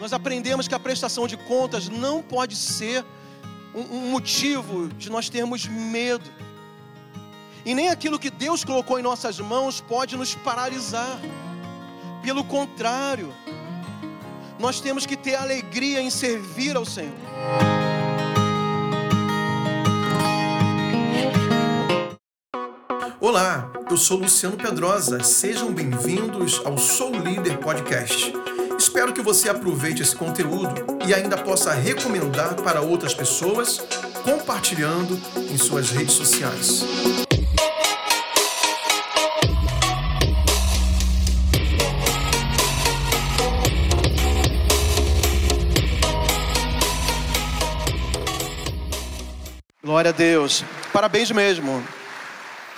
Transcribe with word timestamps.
nós 0.00 0.12
aprendemos 0.12 0.68
que 0.68 0.74
a 0.74 0.78
prestação 0.78 1.26
de 1.26 1.36
contas 1.36 1.88
não 1.88 2.22
pode 2.22 2.54
ser 2.54 3.04
um, 3.74 4.10
motivo 4.10 4.88
de 4.88 5.10
nós 5.10 5.28
termos 5.28 5.66
medo. 5.66 6.24
E 7.64 7.74
nem 7.74 7.88
aquilo 7.88 8.18
que 8.18 8.30
Deus 8.30 8.64
colocou 8.64 8.98
em 8.98 9.02
nossas 9.02 9.40
mãos 9.40 9.80
pode 9.80 10.16
nos 10.16 10.34
paralisar. 10.34 11.18
Pelo 12.22 12.44
contrário, 12.44 13.34
nós 14.58 14.80
temos 14.80 15.04
que 15.04 15.16
ter 15.16 15.34
alegria 15.34 16.00
em 16.00 16.10
servir 16.10 16.76
ao 16.76 16.84
Senhor. 16.84 17.12
Olá, 23.20 23.72
eu 23.90 23.96
sou 23.96 24.18
Luciano 24.18 24.56
Pedrosa. 24.56 25.22
Sejam 25.24 25.72
bem-vindos 25.72 26.62
ao 26.64 26.78
Sou 26.78 27.10
Líder 27.10 27.58
Podcast. 27.58 28.32
Espero 28.96 29.12
que 29.12 29.20
você 29.20 29.50
aproveite 29.50 30.00
esse 30.00 30.16
conteúdo 30.16 30.72
e 31.06 31.12
ainda 31.12 31.36
possa 31.36 31.70
recomendar 31.74 32.54
para 32.54 32.80
outras 32.80 33.12
pessoas, 33.12 33.78
compartilhando 34.24 35.20
em 35.50 35.58
suas 35.58 35.90
redes 35.90 36.14
sociais. 36.14 36.82
Glória 49.84 50.08
a 50.08 50.12
Deus. 50.14 50.64
Parabéns 50.90 51.30
mesmo. 51.30 51.84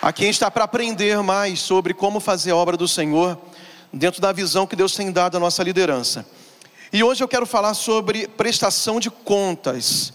A 0.03 0.09
gente 0.09 0.31
está 0.31 0.51
para 0.51 0.65
aprender 0.65 1.23
mais 1.23 1.61
sobre 1.61 1.95
como 1.95 2.19
fazer 2.19 2.51
a 2.51 2.57
obra 2.57 2.77
do 2.77 2.89
Senhor 2.89 3.39
dentro 3.93 4.21
da 4.21 4.33
visão 4.33 4.67
que 4.67 4.77
Deus 4.77 4.95
tem 4.95 5.11
dado 5.11 5.37
à 5.37 5.41
nossa 5.41 5.63
liderança. 5.63 6.27
E 6.93 7.03
hoje 7.03 7.23
eu 7.23 7.29
quero 7.29 7.47
falar 7.47 7.75
sobre 7.75 8.29
prestação 8.29 8.99
de 8.99 9.11
contas. 9.11 10.13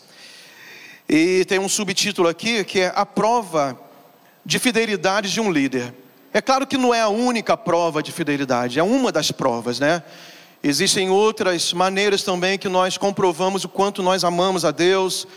E 1.07 1.45
tem 1.45 1.59
um 1.59 1.69
subtítulo 1.69 2.27
aqui 2.27 2.63
que 2.63 2.79
é 2.79 2.93
a 2.95 3.05
prova 3.05 3.79
de 4.45 4.59
fidelidade 4.59 5.31
de 5.31 5.39
um 5.39 5.51
líder. 5.51 5.93
É 6.33 6.41
claro 6.41 6.65
que 6.65 6.77
não 6.77 6.93
é 6.93 7.01
a 7.01 7.09
única 7.09 7.55
prova 7.55 8.01
de 8.01 8.11
fidelidade, 8.11 8.79
é 8.79 8.83
uma 8.83 9.11
das 9.11 9.31
provas, 9.31 9.79
né? 9.79 10.01
Existem 10.63 11.09
outras 11.09 11.73
maneiras 11.73 12.23
também 12.23 12.57
que 12.57 12.69
nós 12.69 12.97
comprovamos 12.97 13.63
o 13.63 13.69
quanto 13.69 14.01
nós 14.01 14.23
amamos 14.23 14.65
a 14.65 14.71
Deus, 14.71 15.27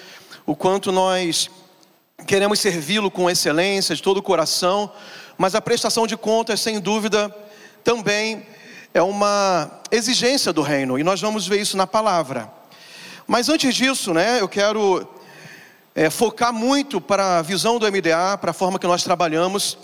o 0.47 0.57
quanto 0.57 0.91
nós 0.91 1.51
queremos 2.27 2.61
servi-lo 2.61 3.11
com 3.11 3.29
excelência, 3.29 3.95
de 3.95 4.03
todo 4.03 4.19
o 4.19 4.23
coração, 4.23 4.91
mas 5.37 5.55
a 5.55 5.61
prestação 5.61 6.07
de 6.07 6.17
contas, 6.17 6.61
sem 6.61 6.81
dúvida, 6.81 7.35
também 7.87 8.45
é 8.93 9.01
uma 9.01 9.71
exigência 9.93 10.53
do 10.53 10.61
reino, 10.61 10.99
e 10.99 11.05
nós 11.05 11.21
vamos 11.21 11.47
ver 11.47 11.61
isso 11.61 11.77
na 11.77 11.87
palavra. 11.87 12.51
Mas 13.29 13.49
antes 13.49 13.77
disso, 13.77 14.13
né, 14.13 14.41
eu 14.41 14.49
quero 14.49 15.09
é, 15.95 16.11
focar 16.11 16.53
muito 16.53 17.01
para 17.01 17.39
a 17.39 17.43
visão 17.43 17.79
do 17.79 17.87
MDA, 17.87 18.37
para 18.41 18.51
a 18.51 18.53
forma 18.53 18.77
que 18.77 18.89
nós 18.89 19.05
trabalhamos, 19.05 19.79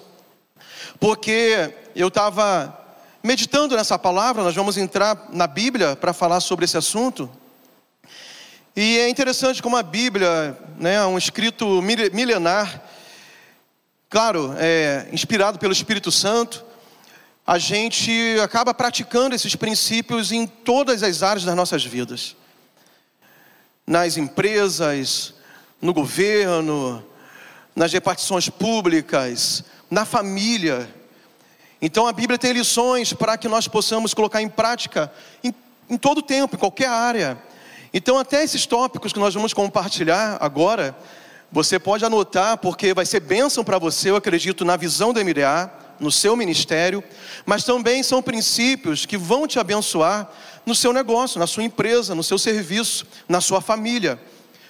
porque 0.98 1.72
eu 1.94 2.08
estava 2.08 2.76
meditando 3.22 3.76
nessa 3.76 3.96
palavra, 3.96 4.42
nós 4.42 4.56
vamos 4.56 4.76
entrar 4.76 5.28
na 5.30 5.46
Bíblia 5.46 5.94
para 5.94 6.12
falar 6.12 6.40
sobre 6.40 6.64
esse 6.64 6.76
assunto. 6.76 7.30
E 8.74 8.98
é 8.98 9.08
interessante 9.08 9.62
como 9.62 9.76
a 9.76 9.82
Bíblia, 9.82 10.58
né, 10.76 10.94
é 10.94 11.06
um 11.06 11.16
escrito 11.16 11.80
milenar, 11.80 12.82
claro, 14.10 14.56
é, 14.58 15.06
inspirado 15.12 15.56
pelo 15.56 15.72
Espírito 15.72 16.10
Santo, 16.10 16.71
a 17.52 17.58
gente 17.58 18.10
acaba 18.42 18.72
praticando 18.72 19.34
esses 19.34 19.54
princípios 19.54 20.32
em 20.32 20.46
todas 20.46 21.02
as 21.02 21.22
áreas 21.22 21.44
das 21.44 21.54
nossas 21.54 21.84
vidas. 21.84 22.34
Nas 23.86 24.16
empresas, 24.16 25.34
no 25.78 25.92
governo, 25.92 27.04
nas 27.76 27.92
repartições 27.92 28.48
públicas, 28.48 29.64
na 29.90 30.06
família. 30.06 30.88
Então 31.82 32.06
a 32.06 32.12
Bíblia 32.14 32.38
tem 32.38 32.52
lições 32.52 33.12
para 33.12 33.36
que 33.36 33.48
nós 33.48 33.68
possamos 33.68 34.14
colocar 34.14 34.40
em 34.40 34.48
prática 34.48 35.12
em, 35.44 35.54
em 35.90 35.98
todo 35.98 36.22
tempo, 36.22 36.56
em 36.56 36.58
qualquer 36.58 36.88
área. 36.88 37.36
Então, 37.92 38.16
até 38.16 38.42
esses 38.42 38.64
tópicos 38.64 39.12
que 39.12 39.18
nós 39.18 39.34
vamos 39.34 39.52
compartilhar 39.52 40.38
agora, 40.40 40.96
você 41.50 41.78
pode 41.78 42.02
anotar, 42.02 42.56
porque 42.56 42.94
vai 42.94 43.04
ser 43.04 43.20
bênção 43.20 43.62
para 43.62 43.76
você, 43.76 44.08
eu 44.08 44.16
acredito, 44.16 44.64
na 44.64 44.74
visão 44.74 45.12
do 45.12 45.22
MDA, 45.22 45.81
no 46.02 46.10
seu 46.10 46.34
ministério, 46.36 47.02
mas 47.46 47.64
também 47.64 48.02
são 48.02 48.20
princípios 48.20 49.06
que 49.06 49.16
vão 49.16 49.46
te 49.46 49.58
abençoar 49.58 50.28
no 50.66 50.74
seu 50.74 50.92
negócio, 50.92 51.38
na 51.38 51.46
sua 51.46 51.62
empresa, 51.62 52.14
no 52.14 52.24
seu 52.24 52.38
serviço, 52.38 53.06
na 53.28 53.40
sua 53.40 53.60
família, 53.60 54.20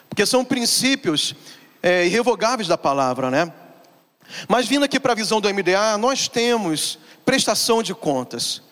porque 0.09 0.27
são 0.27 0.45
princípios 0.45 1.35
é, 1.83 2.07
irrevogáveis 2.07 2.69
da 2.69 2.77
palavra, 2.77 3.31
né? 3.31 3.51
Mas 4.47 4.67
vindo 4.67 4.85
aqui 4.85 5.01
para 5.01 5.13
a 5.13 5.17
visão 5.17 5.41
do 5.41 5.53
MDA, 5.53 5.97
nós 5.99 6.29
temos 6.29 6.99
prestação 7.25 7.83
de 7.83 7.95
contas, 7.95 8.63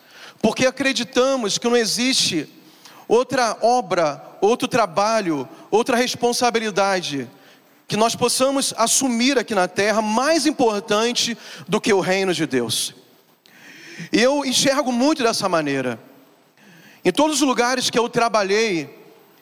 porque 0.41 0.65
acreditamos 0.65 1.57
que 1.57 1.67
não 1.67 1.75
existe 1.75 2.47
outra 3.07 3.57
obra, 3.61 4.23
outro 4.39 4.67
trabalho, 4.67 5.49
outra 5.69 5.97
responsabilidade 5.97 7.29
que 7.91 7.97
nós 7.97 8.15
possamos 8.15 8.73
assumir 8.77 9.37
aqui 9.37 9.53
na 9.53 9.67
terra 9.67 10.01
mais 10.01 10.45
importante 10.45 11.37
do 11.67 11.81
que 11.81 11.91
o 11.91 11.99
reino 11.99 12.33
de 12.33 12.45
Deus. 12.45 12.95
E 14.13 14.21
eu 14.21 14.45
enxergo 14.45 14.93
muito 14.93 15.21
dessa 15.21 15.49
maneira. 15.49 15.99
Em 17.03 17.11
todos 17.11 17.41
os 17.41 17.45
lugares 17.45 17.89
que 17.89 17.99
eu 17.99 18.07
trabalhei, 18.07 18.97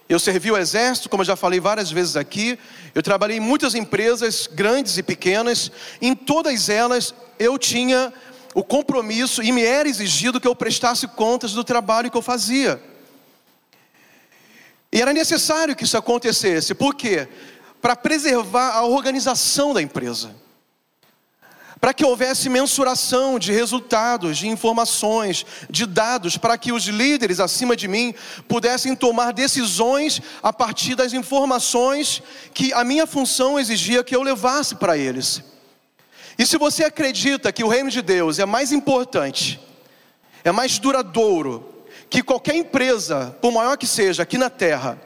eu 0.10 0.18
servi 0.18 0.50
o 0.50 0.58
exército, 0.58 1.10
como 1.10 1.22
eu 1.22 1.28
já 1.28 1.36
falei 1.36 1.60
várias 1.60 1.92
vezes 1.92 2.16
aqui. 2.16 2.58
Eu 2.96 3.04
trabalhei 3.04 3.38
em 3.38 3.40
muitas 3.40 3.76
empresas, 3.76 4.50
grandes 4.52 4.98
e 4.98 5.04
pequenas. 5.04 5.72
Em 6.02 6.16
todas 6.16 6.70
elas, 6.70 7.14
eu 7.38 7.56
tinha 7.56 8.12
o 8.56 8.64
compromisso 8.64 9.44
e 9.44 9.52
me 9.52 9.62
era 9.62 9.88
exigido 9.88 10.42
que 10.42 10.48
eu 10.48 10.56
prestasse 10.56 11.08
contas 11.08 11.52
do 11.54 11.64
trabalho 11.64 12.10
que 12.10 12.18
eu 12.18 12.24
fazia. 12.24 12.82
E 14.92 15.00
era 15.00 15.14
necessário 15.14 15.76
que 15.76 15.84
isso 15.84 15.96
acontecesse, 15.96 16.74
por 16.74 16.96
quê? 16.96 17.28
Para 17.82 17.96
preservar 17.96 18.72
a 18.72 18.84
organização 18.84 19.74
da 19.74 19.82
empresa, 19.82 20.36
para 21.80 21.94
que 21.94 22.04
houvesse 22.04 22.50
mensuração 22.50 23.40
de 23.40 23.54
resultados, 23.54 24.38
de 24.38 24.50
informações, 24.50 25.46
de 25.70 25.86
dados, 25.86 26.36
para 26.36 26.58
que 26.58 26.74
os 26.74 26.84
líderes 26.84 27.40
acima 27.40 27.76
de 27.76 27.88
mim 27.88 28.14
pudessem 28.50 28.96
tomar 28.96 29.32
decisões 29.32 30.22
a 30.44 30.52
partir 30.52 30.96
das 30.96 31.14
informações 31.14 32.22
que 32.54 32.74
a 32.74 32.84
minha 32.84 33.08
função 33.08 33.58
exigia 33.58 34.04
que 34.04 34.16
eu 34.16 34.22
levasse 34.22 34.76
para 34.76 34.98
eles. 34.98 35.42
E 36.38 36.46
se 36.46 36.58
você 36.58 36.84
acredita 36.84 37.52
que 37.52 37.64
o 37.64 37.70
reino 37.70 37.90
de 37.90 38.02
Deus 38.02 38.40
é 38.40 38.46
mais 38.46 38.74
importante, 38.74 39.60
é 40.44 40.52
mais 40.52 40.80
duradouro, 40.80 41.86
que 42.10 42.24
qualquer 42.24 42.56
empresa, 42.56 43.38
por 43.42 43.52
maior 43.52 43.78
que 43.78 43.88
seja, 43.88 44.24
aqui 44.24 44.38
na 44.38 44.50
terra, 44.50 45.00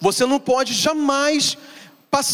você 0.00 0.24
não 0.24 0.40
pode 0.40 0.72
jamais 0.72 1.58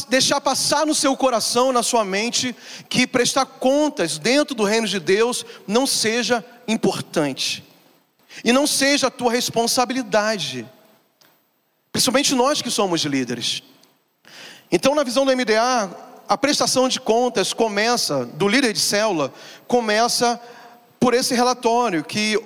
deixar 0.09 0.41
passar 0.41 0.87
no 0.87 0.95
seu 0.95 1.17
coração, 1.17 1.73
na 1.73 1.83
sua 1.83 2.05
mente, 2.05 2.57
que 2.89 3.07
prestar 3.07 3.45
contas 3.45 4.19
dentro 4.19 4.55
do 4.55 4.65
reino 4.65 4.87
de 4.87 4.99
Deus 4.99 5.45
não 5.67 5.87
seja 5.87 6.45
importante 6.67 7.63
e 8.45 8.53
não 8.53 8.67
seja 8.67 9.07
a 9.09 9.11
tua 9.11 9.31
responsabilidade, 9.31 10.67
principalmente 11.93 12.35
nós 12.35 12.61
que 12.63 12.71
somos 12.71 13.03
líderes. 13.03 13.63
Então, 14.71 14.95
na 14.95 15.05
visão 15.05 15.25
do 15.25 15.35
MDA, 15.35 15.91
a 16.29 16.37
prestação 16.37 16.89
de 16.89 17.01
contas 17.01 17.53
começa, 17.53 18.27
do 18.27 18.49
líder 18.49 18.73
de 18.73 18.81
célula, 18.81 19.33
começa 19.67 20.41
por 20.99 21.15
esse 21.15 21.35
relatório 21.35 22.03
que 22.03 22.39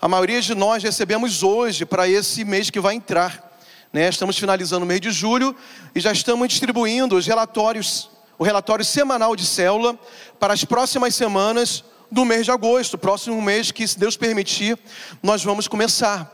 a 0.00 0.06
maioria 0.06 0.42
de 0.42 0.54
nós 0.54 0.82
recebemos 0.82 1.42
hoje 1.42 1.86
para 1.86 2.06
esse 2.06 2.44
mês 2.44 2.68
que 2.68 2.80
vai 2.80 2.94
entrar. 2.94 3.53
Né? 3.94 4.08
Estamos 4.08 4.36
finalizando 4.36 4.84
o 4.84 4.88
mês 4.88 5.00
de 5.00 5.12
julho 5.12 5.54
e 5.94 6.00
já 6.00 6.10
estamos 6.10 6.48
distribuindo 6.48 7.14
os 7.14 7.28
relatórios, 7.28 8.10
o 8.36 8.42
relatório 8.42 8.84
semanal 8.84 9.36
de 9.36 9.46
célula 9.46 9.96
para 10.40 10.52
as 10.52 10.64
próximas 10.64 11.14
semanas 11.14 11.84
do 12.10 12.24
mês 12.24 12.44
de 12.44 12.50
agosto, 12.50 12.98
próximo 12.98 13.40
mês 13.40 13.70
que, 13.70 13.86
se 13.86 13.96
Deus 13.96 14.16
permitir, 14.16 14.76
nós 15.22 15.44
vamos 15.44 15.68
começar. 15.68 16.28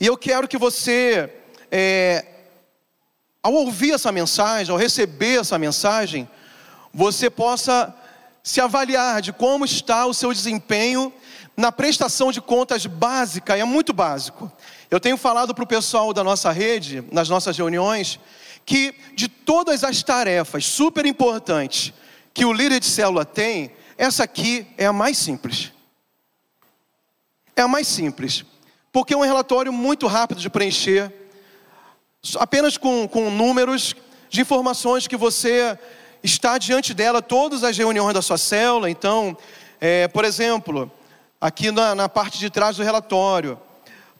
E 0.00 0.06
eu 0.06 0.16
quero 0.16 0.48
que 0.48 0.58
você, 0.58 1.32
é, 1.70 2.26
ao 3.40 3.52
ouvir 3.52 3.92
essa 3.92 4.10
mensagem, 4.10 4.72
ao 4.72 4.78
receber 4.78 5.38
essa 5.38 5.56
mensagem, 5.56 6.28
você 6.92 7.30
possa 7.30 7.94
se 8.42 8.60
avaliar 8.60 9.22
de 9.22 9.32
como 9.32 9.64
está 9.64 10.04
o 10.04 10.12
seu 10.12 10.34
desempenho 10.34 11.12
na 11.56 11.70
prestação 11.70 12.32
de 12.32 12.40
contas 12.40 12.86
básica, 12.86 13.56
é 13.56 13.62
muito 13.62 13.92
básico. 13.92 14.50
Eu 14.90 14.98
tenho 14.98 15.16
falado 15.16 15.54
para 15.54 15.62
o 15.62 15.66
pessoal 15.66 16.12
da 16.12 16.24
nossa 16.24 16.50
rede, 16.50 17.04
nas 17.12 17.28
nossas 17.28 17.56
reuniões, 17.56 18.18
que 18.66 18.92
de 19.14 19.28
todas 19.28 19.84
as 19.84 20.02
tarefas 20.02 20.64
super 20.66 21.06
importantes 21.06 21.92
que 22.34 22.44
o 22.44 22.52
líder 22.52 22.80
de 22.80 22.86
célula 22.86 23.24
tem, 23.24 23.70
essa 23.96 24.24
aqui 24.24 24.66
é 24.76 24.86
a 24.86 24.92
mais 24.92 25.16
simples. 25.16 25.72
É 27.54 27.62
a 27.62 27.68
mais 27.68 27.86
simples. 27.86 28.44
porque 28.92 29.14
é 29.14 29.16
um 29.16 29.20
relatório 29.20 29.72
muito 29.72 30.08
rápido 30.08 30.40
de 30.40 30.50
preencher, 30.50 31.12
apenas 32.40 32.76
com, 32.76 33.06
com 33.06 33.30
números 33.30 33.94
de 34.28 34.40
informações 34.40 35.06
que 35.06 35.16
você 35.16 35.78
está 36.22 36.58
diante 36.58 36.92
dela 36.92 37.22
todas 37.22 37.62
as 37.62 37.78
reuniões 37.78 38.14
da 38.14 38.20
sua 38.20 38.36
célula. 38.36 38.90
Então, 38.90 39.36
é, 39.80 40.08
por 40.08 40.24
exemplo, 40.24 40.90
aqui 41.40 41.70
na, 41.70 41.94
na 41.94 42.08
parte 42.08 42.38
de 42.40 42.50
trás 42.50 42.76
do 42.76 42.82
relatório, 42.82 43.56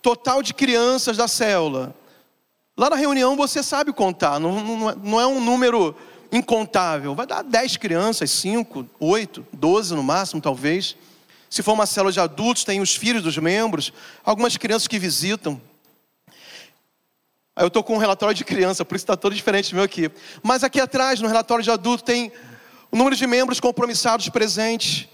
total 0.03 0.43
de 0.43 0.55
crianças 0.55 1.17
da 1.17 1.29
célula. 1.29 1.95
Lá 2.77 2.91
na 2.91 2.97
reunião 2.97 3.37
você 3.37 3.63
sabe 3.63 3.93
contar, 3.93 4.39
não, 4.41 4.61
não, 4.63 4.95
não 4.97 5.21
é 5.21 5.27
um 5.27 5.41
número 5.41 5.95
incontável. 6.33 7.15
Vai 7.15 7.27
dar 7.27 7.43
10 7.43 7.77
crianças, 7.77 8.31
5, 8.31 8.87
8, 8.99 9.47
12 9.53 9.95
no 9.95 10.03
máximo, 10.03 10.41
talvez. 10.41 10.97
Se 11.49 11.63
for 11.63 11.73
uma 11.73 11.87
célula 11.87 12.13
de 12.13 12.21
adultos, 12.21 12.65
tem 12.65 12.81
os 12.81 12.95
filhos 12.95 13.23
dos 13.23 13.37
membros, 13.37 13.93
algumas 14.25 14.57
crianças 14.57 14.87
que 14.87 14.99
visitam. 14.99 15.61
Eu 17.57 17.67
estou 17.67 17.83
com 17.83 17.97
um 17.97 17.99
relatório 17.99 18.35
de 18.35 18.45
criança, 18.45 18.85
por 18.85 18.95
isso 18.95 19.03
está 19.03 19.17
todo 19.17 19.35
diferente 19.35 19.71
do 19.71 19.75
meu 19.75 19.85
aqui. 19.85 20.11
Mas 20.43 20.63
aqui 20.63 20.81
atrás, 20.81 21.21
no 21.21 21.29
relatório 21.29 21.63
de 21.63 21.71
adulto, 21.71 22.05
tem 22.05 22.33
o 22.91 22.97
número 22.97 23.17
de 23.17 23.27
membros 23.27 23.61
compromissados 23.61 24.29
presentes, 24.29 25.09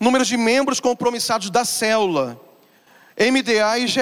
número 0.00 0.24
de 0.24 0.36
membros 0.36 0.80
compromissados 0.80 1.50
da 1.50 1.64
célula, 1.64 2.40
MDA 3.18 3.78
e 3.78 3.86
GE. 3.86 4.00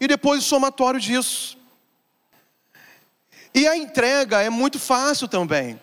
E 0.00 0.08
depois 0.08 0.44
o 0.44 0.46
somatório 0.46 1.00
disso. 1.00 1.58
E 3.54 3.66
a 3.66 3.76
entrega 3.76 4.42
é 4.42 4.50
muito 4.50 4.78
fácil 4.78 5.28
também. 5.28 5.80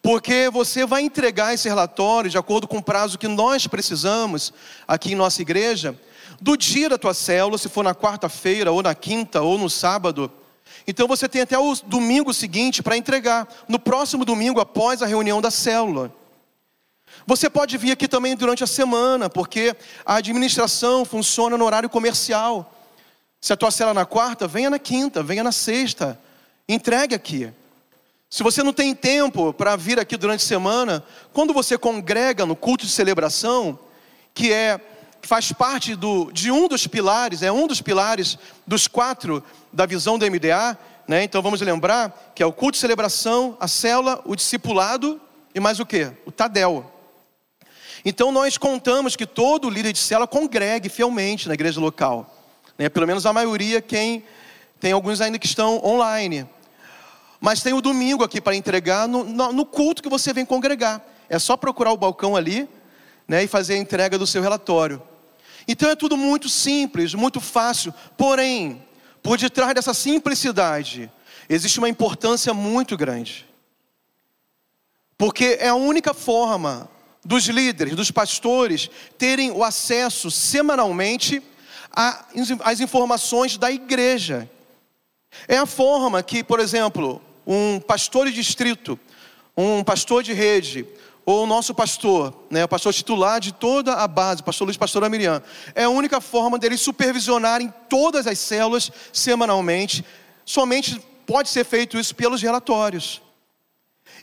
Porque 0.00 0.50
você 0.50 0.84
vai 0.84 1.02
entregar 1.02 1.54
esse 1.54 1.68
relatório 1.68 2.28
de 2.28 2.36
acordo 2.36 2.66
com 2.66 2.78
o 2.78 2.82
prazo 2.82 3.18
que 3.18 3.28
nós 3.28 3.66
precisamos 3.68 4.52
aqui 4.86 5.12
em 5.12 5.16
nossa 5.16 5.40
igreja, 5.40 5.98
do 6.40 6.56
dia 6.56 6.88
da 6.88 6.98
tua 6.98 7.14
célula, 7.14 7.56
se 7.56 7.68
for 7.68 7.84
na 7.84 7.94
quarta-feira, 7.94 8.72
ou 8.72 8.82
na 8.82 8.94
quinta, 8.96 9.42
ou 9.42 9.56
no 9.56 9.70
sábado. 9.70 10.30
Então 10.88 11.06
você 11.06 11.28
tem 11.28 11.42
até 11.42 11.56
o 11.56 11.72
domingo 11.86 12.34
seguinte 12.34 12.82
para 12.82 12.96
entregar, 12.96 13.46
no 13.68 13.78
próximo 13.78 14.24
domingo 14.24 14.60
após 14.60 15.02
a 15.02 15.06
reunião 15.06 15.40
da 15.40 15.52
célula. 15.52 16.12
Você 17.26 17.48
pode 17.48 17.76
vir 17.78 17.92
aqui 17.92 18.08
também 18.08 18.36
durante 18.36 18.64
a 18.64 18.66
semana, 18.66 19.30
porque 19.30 19.76
a 20.04 20.16
administração 20.16 21.04
funciona 21.04 21.56
no 21.56 21.64
horário 21.64 21.88
comercial. 21.88 22.74
Se 23.40 23.52
a 23.52 23.56
tua 23.56 23.70
célula 23.70 23.92
é 23.92 24.02
na 24.02 24.06
quarta, 24.06 24.46
venha 24.46 24.70
na 24.70 24.78
quinta, 24.78 25.22
venha 25.22 25.42
na 25.42 25.52
sexta, 25.52 26.18
entregue 26.68 27.14
aqui. 27.14 27.52
Se 28.30 28.42
você 28.42 28.62
não 28.62 28.72
tem 28.72 28.94
tempo 28.94 29.52
para 29.52 29.76
vir 29.76 29.98
aqui 30.00 30.16
durante 30.16 30.44
a 30.44 30.46
semana, 30.46 31.04
quando 31.32 31.52
você 31.52 31.76
congrega 31.76 32.46
no 32.46 32.56
culto 32.56 32.86
de 32.86 32.90
celebração, 32.92 33.78
que 34.32 34.52
é 34.52 34.80
faz 35.22 35.52
parte 35.52 35.94
do, 35.94 36.30
de 36.32 36.50
um 36.50 36.66
dos 36.66 36.86
pilares, 36.86 37.42
é 37.42 37.52
um 37.52 37.66
dos 37.66 37.80
pilares 37.80 38.38
dos 38.66 38.88
quatro 38.88 39.42
da 39.72 39.86
visão 39.86 40.18
do 40.18 40.26
MDA, 40.28 40.76
né? 41.06 41.22
Então 41.22 41.42
vamos 41.42 41.60
lembrar 41.60 42.32
que 42.34 42.42
é 42.42 42.46
o 42.46 42.52
culto 42.52 42.72
de 42.72 42.80
celebração, 42.80 43.56
a 43.60 43.68
célula, 43.68 44.20
o 44.24 44.34
discipulado 44.34 45.20
e 45.54 45.60
mais 45.60 45.80
o 45.80 45.86
que? 45.86 46.10
O 46.26 46.32
Tadel. 46.32 46.91
Então 48.04 48.32
nós 48.32 48.58
contamos 48.58 49.14
que 49.14 49.26
todo 49.26 49.70
líder 49.70 49.92
de 49.92 49.98
célula 49.98 50.26
congregue 50.26 50.88
fielmente 50.88 51.46
na 51.46 51.54
igreja 51.54 51.80
local, 51.80 52.34
né? 52.76 52.88
Pelo 52.88 53.06
menos 53.06 53.24
a 53.26 53.32
maioria 53.32 53.80
quem 53.80 54.24
tem 54.80 54.90
alguns 54.92 55.20
ainda 55.20 55.38
que 55.38 55.46
estão 55.46 55.80
online. 55.84 56.48
Mas 57.40 57.62
tem 57.62 57.72
o 57.72 57.80
domingo 57.80 58.24
aqui 58.24 58.40
para 58.40 58.54
entregar 58.54 59.06
no, 59.06 59.24
no, 59.24 59.66
culto 59.66 60.02
que 60.02 60.08
você 60.08 60.32
vem 60.32 60.44
congregar. 60.44 61.00
É 61.28 61.38
só 61.38 61.56
procurar 61.56 61.92
o 61.92 61.96
balcão 61.96 62.36
ali 62.36 62.68
né, 63.26 63.44
e 63.44 63.48
fazer 63.48 63.74
a 63.74 63.78
entrega 63.78 64.18
do 64.18 64.26
seu 64.26 64.42
relatório. 64.42 65.02
Então 65.66 65.90
é 65.90 65.96
tudo 65.96 66.16
muito 66.16 66.48
simples, 66.48 67.14
muito 67.14 67.40
fácil. 67.40 67.94
Porém, 68.16 68.84
por 69.22 69.38
detrás 69.38 69.74
dessa 69.74 69.94
simplicidade, 69.94 71.10
existe 71.48 71.78
uma 71.78 71.88
importância 71.88 72.52
muito 72.52 72.96
grande. 72.96 73.46
Porque 75.16 75.56
é 75.60 75.68
a 75.68 75.74
única 75.74 76.12
forma 76.12 76.88
dos 77.24 77.44
líderes, 77.46 77.94
dos 77.94 78.10
pastores, 78.10 78.90
terem 79.16 79.50
o 79.50 79.62
acesso 79.62 80.30
semanalmente 80.30 81.42
às 81.92 82.80
informações 82.80 83.56
da 83.56 83.70
igreja. 83.70 84.50
É 85.46 85.56
a 85.56 85.66
forma 85.66 86.22
que, 86.22 86.42
por 86.42 86.60
exemplo, 86.60 87.22
um 87.46 87.80
pastor 87.80 88.26
de 88.26 88.32
distrito, 88.32 88.98
um 89.56 89.84
pastor 89.84 90.22
de 90.22 90.32
rede, 90.32 90.86
ou 91.24 91.44
o 91.44 91.46
nosso 91.46 91.72
pastor, 91.72 92.34
né, 92.50 92.64
o 92.64 92.68
pastor 92.68 92.92
titular 92.92 93.40
de 93.40 93.52
toda 93.52 93.94
a 93.94 94.08
base, 94.08 94.42
pastor 94.42 94.66
Luiz, 94.66 94.76
pastor 94.76 95.08
Miriam, 95.08 95.40
é 95.74 95.84
a 95.84 95.88
única 95.88 96.20
forma 96.20 96.58
deles 96.58 96.80
supervisionarem 96.80 97.72
todas 97.88 98.26
as 98.26 98.38
células 98.38 98.90
semanalmente. 99.12 100.04
Somente 100.44 101.00
pode 101.24 101.48
ser 101.48 101.64
feito 101.64 101.96
isso 101.96 102.14
pelos 102.14 102.42
relatórios. 102.42 103.22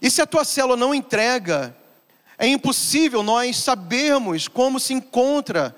E 0.02 0.12
se 0.12 0.22
a 0.22 0.28
tua 0.28 0.44
célula 0.44 0.76
não 0.76 0.94
entrega, 0.94 1.76
é 2.40 2.48
impossível 2.48 3.22
nós 3.22 3.58
sabermos 3.58 4.48
como 4.48 4.80
se 4.80 4.94
encontra 4.94 5.76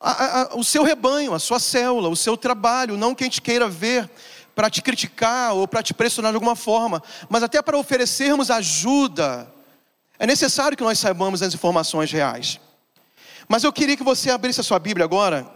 a, 0.00 0.40
a, 0.40 0.56
o 0.56 0.64
seu 0.64 0.82
rebanho, 0.82 1.34
a 1.34 1.38
sua 1.38 1.60
célula, 1.60 2.08
o 2.08 2.16
seu 2.16 2.38
trabalho, 2.38 2.96
não 2.96 3.14
que 3.14 3.22
a 3.22 3.26
gente 3.26 3.42
queira 3.42 3.68
ver 3.68 4.08
para 4.54 4.70
te 4.70 4.80
criticar 4.80 5.52
ou 5.52 5.68
para 5.68 5.82
te 5.82 5.92
pressionar 5.92 6.32
de 6.32 6.36
alguma 6.36 6.56
forma, 6.56 7.02
mas 7.28 7.42
até 7.42 7.60
para 7.60 7.76
oferecermos 7.76 8.50
ajuda. 8.50 9.52
É 10.18 10.26
necessário 10.26 10.76
que 10.76 10.82
nós 10.82 10.98
saibamos 10.98 11.42
as 11.42 11.52
informações 11.52 12.10
reais. 12.10 12.58
Mas 13.46 13.62
eu 13.62 13.72
queria 13.72 13.96
que 13.96 14.02
você 14.02 14.30
abrisse 14.30 14.60
a 14.60 14.64
sua 14.64 14.78
Bíblia 14.78 15.04
agora, 15.04 15.46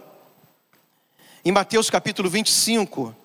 em 1.43 1.51
Mateus 1.51 1.89
capítulo 1.89 2.29
25. 2.29 3.22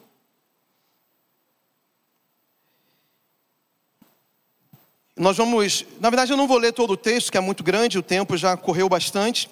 Nós 5.18 5.36
vamos, 5.36 5.84
na 6.00 6.08
verdade 6.08 6.32
eu 6.32 6.36
não 6.36 6.46
vou 6.46 6.58
ler 6.58 6.72
todo 6.72 6.92
o 6.92 6.96
texto, 6.96 7.30
que 7.30 7.38
é 7.38 7.40
muito 7.40 7.62
grande, 7.62 7.98
o 7.98 8.02
tempo 8.02 8.36
já 8.36 8.56
correu 8.56 8.88
bastante. 8.88 9.50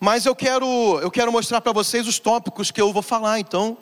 Mas 0.00 0.26
eu 0.26 0.34
quero, 0.34 0.66
eu 1.00 1.10
quero 1.10 1.30
mostrar 1.30 1.60
para 1.60 1.72
vocês 1.72 2.06
os 2.08 2.18
tópicos 2.18 2.70
que 2.70 2.80
eu 2.80 2.92
vou 2.92 3.02
falar, 3.02 3.38
então 3.38 3.78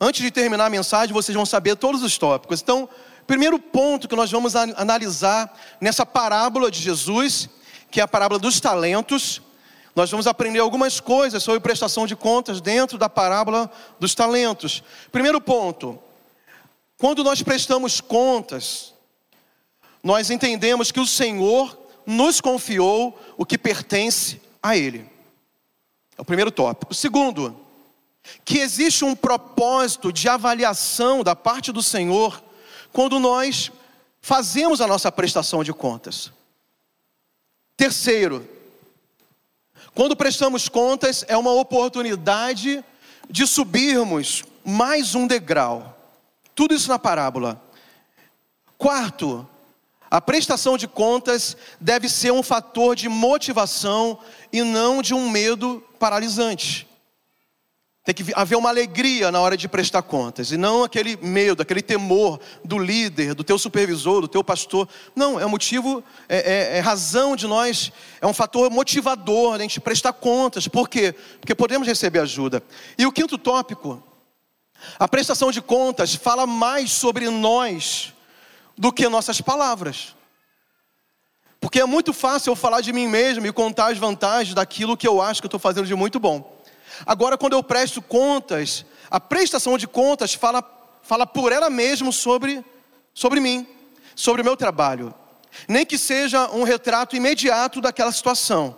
Antes 0.00 0.22
de 0.22 0.30
terminar 0.30 0.66
a 0.66 0.70
mensagem, 0.70 1.12
vocês 1.12 1.34
vão 1.34 1.44
saber 1.44 1.74
todos 1.74 2.04
os 2.04 2.16
tópicos. 2.16 2.62
Então, 2.62 2.88
primeiro 3.26 3.58
ponto 3.58 4.06
que 4.06 4.14
nós 4.14 4.30
vamos 4.30 4.54
analisar 4.54 5.52
nessa 5.80 6.06
parábola 6.06 6.70
de 6.70 6.80
Jesus, 6.80 7.48
que 7.90 8.00
é 8.00 8.04
a 8.04 8.08
parábola 8.08 8.38
dos 8.38 8.60
talentos, 8.60 9.42
nós 9.96 10.08
vamos 10.08 10.28
aprender 10.28 10.60
algumas 10.60 11.00
coisas 11.00 11.42
sobre 11.42 11.58
prestação 11.58 12.06
de 12.06 12.14
contas 12.14 12.60
dentro 12.60 12.96
da 12.96 13.08
parábola 13.08 13.68
dos 13.98 14.14
talentos. 14.14 14.84
Primeiro 15.10 15.40
ponto: 15.40 15.98
quando 16.96 17.24
nós 17.24 17.42
prestamos 17.42 18.00
contas, 18.00 18.94
nós 20.02 20.30
entendemos 20.30 20.90
que 20.92 21.00
o 21.00 21.06
Senhor 21.06 21.76
nos 22.06 22.40
confiou 22.40 23.18
o 23.36 23.44
que 23.44 23.58
pertence 23.58 24.40
a 24.62 24.76
Ele. 24.76 25.06
É 26.16 26.22
o 26.22 26.24
primeiro 26.24 26.50
tópico. 26.50 26.92
O 26.92 26.94
segundo, 26.94 27.58
que 28.44 28.58
existe 28.58 29.04
um 29.04 29.14
propósito 29.14 30.12
de 30.12 30.28
avaliação 30.28 31.22
da 31.22 31.36
parte 31.36 31.72
do 31.72 31.82
Senhor 31.82 32.42
quando 32.92 33.18
nós 33.18 33.70
fazemos 34.20 34.80
a 34.80 34.86
nossa 34.86 35.12
prestação 35.12 35.62
de 35.62 35.72
contas. 35.72 36.32
Terceiro, 37.76 38.48
quando 39.94 40.16
prestamos 40.16 40.68
contas, 40.68 41.24
é 41.28 41.36
uma 41.36 41.52
oportunidade 41.52 42.84
de 43.30 43.46
subirmos 43.46 44.44
mais 44.64 45.14
um 45.14 45.26
degrau. 45.26 45.96
Tudo 46.54 46.74
isso 46.74 46.88
na 46.88 46.98
parábola. 46.98 47.62
Quarto, 48.76 49.48
a 50.10 50.20
prestação 50.20 50.78
de 50.78 50.88
contas 50.88 51.56
deve 51.80 52.08
ser 52.08 52.32
um 52.32 52.42
fator 52.42 52.96
de 52.96 53.08
motivação 53.08 54.18
e 54.52 54.62
não 54.62 55.02
de 55.02 55.12
um 55.12 55.28
medo 55.28 55.84
paralisante. 55.98 56.88
Tem 58.04 58.14
que 58.14 58.32
haver 58.34 58.56
uma 58.56 58.70
alegria 58.70 59.30
na 59.30 59.38
hora 59.38 59.54
de 59.54 59.68
prestar 59.68 60.00
contas, 60.00 60.50
e 60.50 60.56
não 60.56 60.82
aquele 60.82 61.14
medo, 61.18 61.60
aquele 61.60 61.82
temor 61.82 62.40
do 62.64 62.78
líder, 62.78 63.34
do 63.34 63.44
teu 63.44 63.58
supervisor, 63.58 64.22
do 64.22 64.28
teu 64.28 64.42
pastor. 64.42 64.88
Não, 65.14 65.38
é 65.38 65.44
motivo, 65.44 66.02
é, 66.26 66.38
é, 66.38 66.78
é 66.78 66.80
razão 66.80 67.36
de 67.36 67.46
nós, 67.46 67.92
é 68.18 68.26
um 68.26 68.32
fator 68.32 68.70
motivador 68.70 69.56
a 69.56 69.58
gente 69.58 69.78
prestar 69.78 70.14
contas. 70.14 70.66
Por 70.66 70.88
quê? 70.88 71.14
Porque 71.38 71.54
podemos 71.54 71.86
receber 71.86 72.20
ajuda. 72.20 72.62
E 72.96 73.04
o 73.04 73.12
quinto 73.12 73.36
tópico, 73.36 74.02
a 74.98 75.06
prestação 75.06 75.52
de 75.52 75.60
contas 75.60 76.14
fala 76.14 76.46
mais 76.46 76.90
sobre 76.92 77.28
nós 77.28 78.14
do 78.78 78.92
que 78.92 79.08
nossas 79.08 79.40
palavras. 79.40 80.14
Porque 81.60 81.80
é 81.80 81.84
muito 81.84 82.12
fácil 82.12 82.52
eu 82.52 82.56
falar 82.56 82.80
de 82.80 82.92
mim 82.92 83.08
mesmo 83.08 83.44
e 83.46 83.52
contar 83.52 83.90
as 83.90 83.98
vantagens 83.98 84.54
daquilo 84.54 84.96
que 84.96 85.08
eu 85.08 85.20
acho 85.20 85.40
que 85.40 85.46
eu 85.46 85.48
estou 85.48 85.60
fazendo 85.60 85.86
de 85.86 85.94
muito 85.94 86.20
bom. 86.20 86.56
Agora, 87.04 87.36
quando 87.36 87.54
eu 87.54 87.62
presto 87.62 88.00
contas, 88.00 88.86
a 89.10 89.18
prestação 89.18 89.76
de 89.76 89.86
contas 89.88 90.34
fala, 90.34 90.62
fala 91.02 91.26
por 91.26 91.50
ela 91.52 91.68
mesma 91.68 92.12
sobre, 92.12 92.64
sobre 93.12 93.40
mim, 93.40 93.66
sobre 94.14 94.42
o 94.42 94.44
meu 94.44 94.56
trabalho. 94.56 95.12
Nem 95.66 95.84
que 95.84 95.98
seja 95.98 96.48
um 96.50 96.62
retrato 96.62 97.16
imediato 97.16 97.80
daquela 97.80 98.12
situação. 98.12 98.76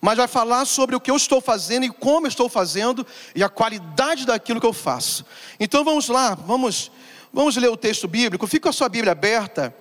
mas 0.00 0.16
vai 0.16 0.28
falar 0.28 0.64
sobre 0.64 0.94
o 0.94 1.00
que 1.00 1.10
eu 1.10 1.16
estou 1.16 1.40
fazendo 1.40 1.84
e 1.84 1.90
como 1.90 2.26
eu 2.26 2.28
estou 2.28 2.48
fazendo 2.48 3.06
e 3.34 3.42
a 3.42 3.48
qualidade 3.48 4.24
daquilo 4.24 4.60
que 4.60 4.66
eu 4.66 4.72
faço. 4.72 5.24
Então 5.58 5.84
vamos 5.84 6.08
lá, 6.08 6.34
vamos, 6.34 6.90
vamos 7.32 7.56
ler 7.56 7.68
o 7.68 7.76
texto 7.76 8.08
bíblico. 8.08 8.46
Fica 8.46 8.70
a 8.70 8.72
sua 8.72 8.88
Bíblia 8.88 9.12
aberta 9.12 9.74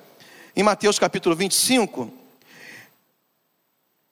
em 0.56 0.64
Mateus 0.64 0.98
capítulo 1.00 1.36
25. 1.36 2.12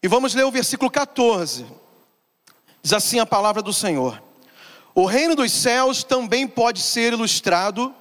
E 0.04 0.08
vamos 0.08 0.34
ler 0.34 0.46
o 0.46 0.52
versículo 0.52 0.92
14. 0.92 1.66
Diz 2.82 2.94
assim 2.94 3.20
a 3.20 3.26
palavra 3.26 3.62
do 3.62 3.74
Senhor: 3.74 4.22
O 4.94 5.06
reino 5.06 5.36
dos 5.36 5.52
céus 5.52 6.04
também 6.04 6.48
pode 6.48 6.82
ser 6.82 7.14
ilustrado 7.14 7.94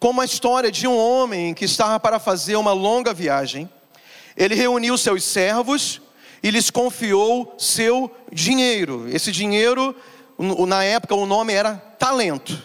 como 0.00 0.20
a 0.20 0.24
história 0.24 0.72
de 0.72 0.86
um 0.86 0.96
homem 0.96 1.54
que 1.54 1.64
estava 1.64 2.00
para 2.00 2.18
fazer 2.18 2.56
uma 2.56 2.72
longa 2.72 3.14
viagem. 3.14 3.70
Ele 4.36 4.54
reuniu 4.54 4.98
seus 4.98 5.24
servos 5.24 6.00
e 6.42 6.50
lhes 6.50 6.70
confiou 6.70 7.54
seu 7.58 8.10
dinheiro. 8.32 9.08
Esse 9.08 9.32
dinheiro, 9.32 9.94
na 10.66 10.84
época, 10.84 11.14
o 11.14 11.26
nome 11.26 11.52
era 11.52 11.76
talento. 11.98 12.60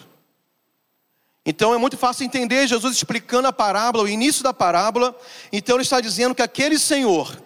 Então 1.46 1.74
é 1.74 1.78
muito 1.78 1.96
fácil 1.96 2.24
entender 2.24 2.66
Jesus 2.66 2.96
explicando 2.96 3.48
a 3.48 3.52
parábola, 3.52 4.04
o 4.04 4.08
início 4.08 4.42
da 4.42 4.54
parábola. 4.54 5.14
Então 5.52 5.76
ele 5.76 5.82
está 5.82 6.00
dizendo 6.00 6.34
que 6.34 6.42
aquele 6.42 6.78
senhor 6.78 7.38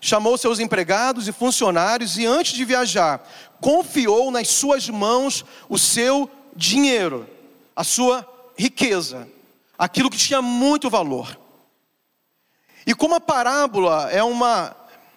chamou 0.00 0.36
seus 0.36 0.58
empregados 0.58 1.28
e 1.28 1.32
funcionários 1.32 2.18
e 2.18 2.26
antes 2.26 2.52
de 2.52 2.64
viajar, 2.64 3.26
confiou 3.60 4.30
nas 4.30 4.48
suas 4.48 4.88
mãos 4.88 5.44
o 5.66 5.78
seu 5.78 6.30
dinheiro, 6.54 7.26
a 7.74 7.82
sua 7.82 8.26
riqueza, 8.56 9.26
aquilo 9.78 10.10
que 10.10 10.18
tinha 10.18 10.42
muito 10.42 10.90
valor. 10.90 11.38
E 12.86 12.94
como 12.94 13.14
a 13.14 13.20
parábola 13.20 14.10
é 14.10 14.22
uma 14.22 14.76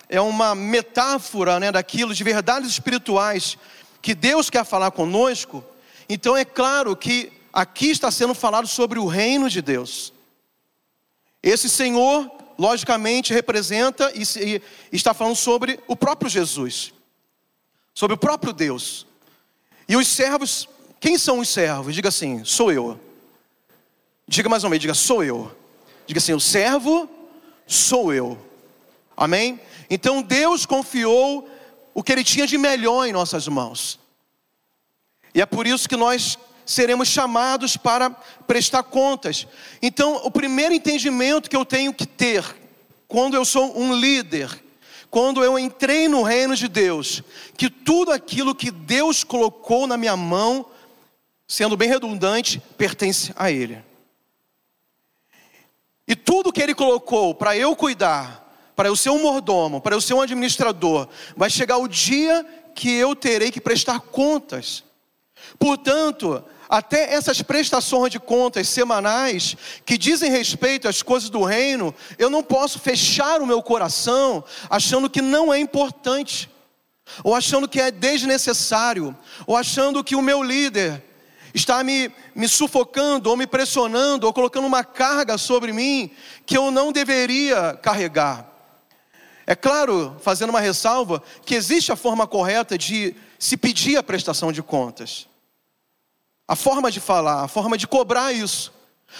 é 0.09 0.21
uma 0.21 0.55
metáfora 0.55 1.59
né, 1.59 1.69
daquilo 1.69 2.13
de 2.13 2.23
verdades 2.23 2.69
espirituais 2.69 3.57
que 4.01 4.15
Deus 4.15 4.49
quer 4.49 4.63
falar 4.63 4.91
conosco, 4.91 5.61
então 6.07 6.37
é 6.37 6.45
claro 6.45 6.95
que 6.95 7.36
aqui 7.57 7.87
está 7.87 8.11
sendo 8.11 8.35
falado 8.35 8.67
sobre 8.67 8.99
o 8.99 9.07
reino 9.07 9.49
de 9.49 9.63
Deus. 9.63 10.13
Esse 11.41 11.67
Senhor, 11.67 12.31
logicamente, 12.55 13.33
representa 13.33 14.11
e, 14.13 14.61
está 14.91 15.11
falando 15.11 15.35
sobre 15.35 15.79
o 15.87 15.95
próprio 15.95 16.29
Jesus, 16.29 16.93
sobre 17.95 18.13
o 18.13 18.17
próprio 18.17 18.53
Deus. 18.53 19.07
E 19.89 19.95
os 19.95 20.07
servos, 20.07 20.69
quem 20.99 21.17
são 21.17 21.39
os 21.39 21.49
servos? 21.49 21.95
Diga 21.95 22.09
assim, 22.09 22.45
sou 22.45 22.71
eu. 22.71 22.99
Diga 24.27 24.47
mais 24.47 24.63
uma 24.63 24.69
vez, 24.69 24.79
diga, 24.79 24.93
sou 24.93 25.23
eu. 25.23 25.51
Diga 26.05 26.19
assim, 26.19 26.33
o 26.33 26.39
servo 26.39 27.09
sou 27.65 28.13
eu. 28.13 28.37
Amém? 29.15 29.59
Então 29.89 30.21
Deus 30.21 30.63
confiou 30.63 31.49
o 31.91 32.03
que 32.03 32.11
Ele 32.11 32.23
tinha 32.23 32.45
de 32.45 32.55
melhor 32.55 33.07
em 33.07 33.11
nossas 33.11 33.47
mãos. 33.47 33.99
E 35.33 35.41
é 35.41 35.45
por 35.47 35.65
isso 35.65 35.89
que 35.89 35.97
nós 35.97 36.37
seremos 36.67 37.07
chamados 37.07 37.77
para 37.77 38.09
prestar 38.45 38.83
contas. 38.83 39.47
Então, 39.81 40.17
o 40.17 40.29
primeiro 40.29 40.73
entendimento 40.73 41.49
que 41.49 41.55
eu 41.55 41.65
tenho 41.65 41.93
que 41.93 42.05
ter, 42.05 42.43
quando 43.07 43.35
eu 43.35 43.45
sou 43.45 43.79
um 43.79 43.95
líder, 43.95 44.63
quando 45.09 45.41
eu 45.43 45.57
entrei 45.57 46.09
no 46.09 46.21
reino 46.21 46.55
de 46.55 46.67
Deus, 46.67 47.23
que 47.57 47.69
tudo 47.69 48.11
aquilo 48.11 48.53
que 48.53 48.69
Deus 48.69 49.23
colocou 49.23 49.87
na 49.87 49.95
minha 49.95 50.17
mão, 50.17 50.65
sendo 51.47 51.77
bem 51.77 51.87
redundante, 51.87 52.61
pertence 52.77 53.31
a 53.37 53.49
Ele. 53.49 53.81
E 56.05 56.15
tudo 56.15 56.51
que 56.51 56.61
Ele 56.61 56.75
colocou 56.75 57.33
para 57.33 57.57
eu 57.57 57.75
cuidar, 57.77 58.45
para 58.75 58.89
eu 58.89 58.95
ser 58.95 59.09
um 59.09 59.21
mordomo, 59.21 59.79
para 59.79 59.95
eu 59.95 60.01
ser 60.01 60.13
um 60.13 60.21
administrador, 60.21 61.07
vai 61.35 61.49
chegar 61.49 61.77
o 61.77 61.87
dia 61.87 62.45
que 62.75 62.91
eu 62.91 63.15
terei 63.15 63.51
que 63.51 63.61
prestar 63.61 64.01
contas. 64.01 64.83
Portanto, 65.57 66.43
até 66.69 67.13
essas 67.13 67.41
prestações 67.41 68.11
de 68.11 68.19
contas 68.19 68.67
semanais 68.67 69.55
que 69.85 69.97
dizem 69.97 70.31
respeito 70.31 70.87
às 70.87 71.01
coisas 71.01 71.29
do 71.29 71.43
reino, 71.43 71.93
eu 72.17 72.29
não 72.29 72.43
posso 72.43 72.79
fechar 72.79 73.41
o 73.41 73.45
meu 73.45 73.61
coração 73.61 74.43
achando 74.69 75.09
que 75.09 75.21
não 75.21 75.53
é 75.53 75.59
importante, 75.59 76.49
ou 77.23 77.33
achando 77.33 77.67
que 77.67 77.79
é 77.79 77.89
desnecessário, 77.89 79.15
ou 79.45 79.55
achando 79.55 80.03
que 80.03 80.15
o 80.15 80.21
meu 80.21 80.43
líder 80.43 81.03
está 81.53 81.83
me, 81.83 82.11
me 82.35 82.47
sufocando, 82.47 83.29
ou 83.29 83.37
me 83.37 83.47
pressionando, 83.47 84.27
ou 84.27 84.33
colocando 84.33 84.67
uma 84.67 84.83
carga 84.83 85.37
sobre 85.37 85.71
mim 85.71 86.11
que 86.45 86.57
eu 86.57 86.69
não 86.69 86.91
deveria 86.91 87.79
carregar. 87.81 88.53
É 89.45 89.55
claro, 89.55 90.17
fazendo 90.19 90.49
uma 90.49 90.59
ressalva, 90.59 91.23
que 91.45 91.55
existe 91.55 91.91
a 91.91 91.95
forma 91.95 92.27
correta 92.27 92.77
de 92.77 93.15
se 93.39 93.55
pedir 93.55 93.95
a 93.95 94.03
prestação 94.03 94.51
de 94.51 94.61
contas. 94.61 95.27
A 96.47 96.55
forma 96.55 96.89
de 96.89 96.99
falar, 96.99 97.43
a 97.43 97.47
forma 97.47 97.77
de 97.77 97.87
cobrar 97.87 98.31
isso. 98.31 98.73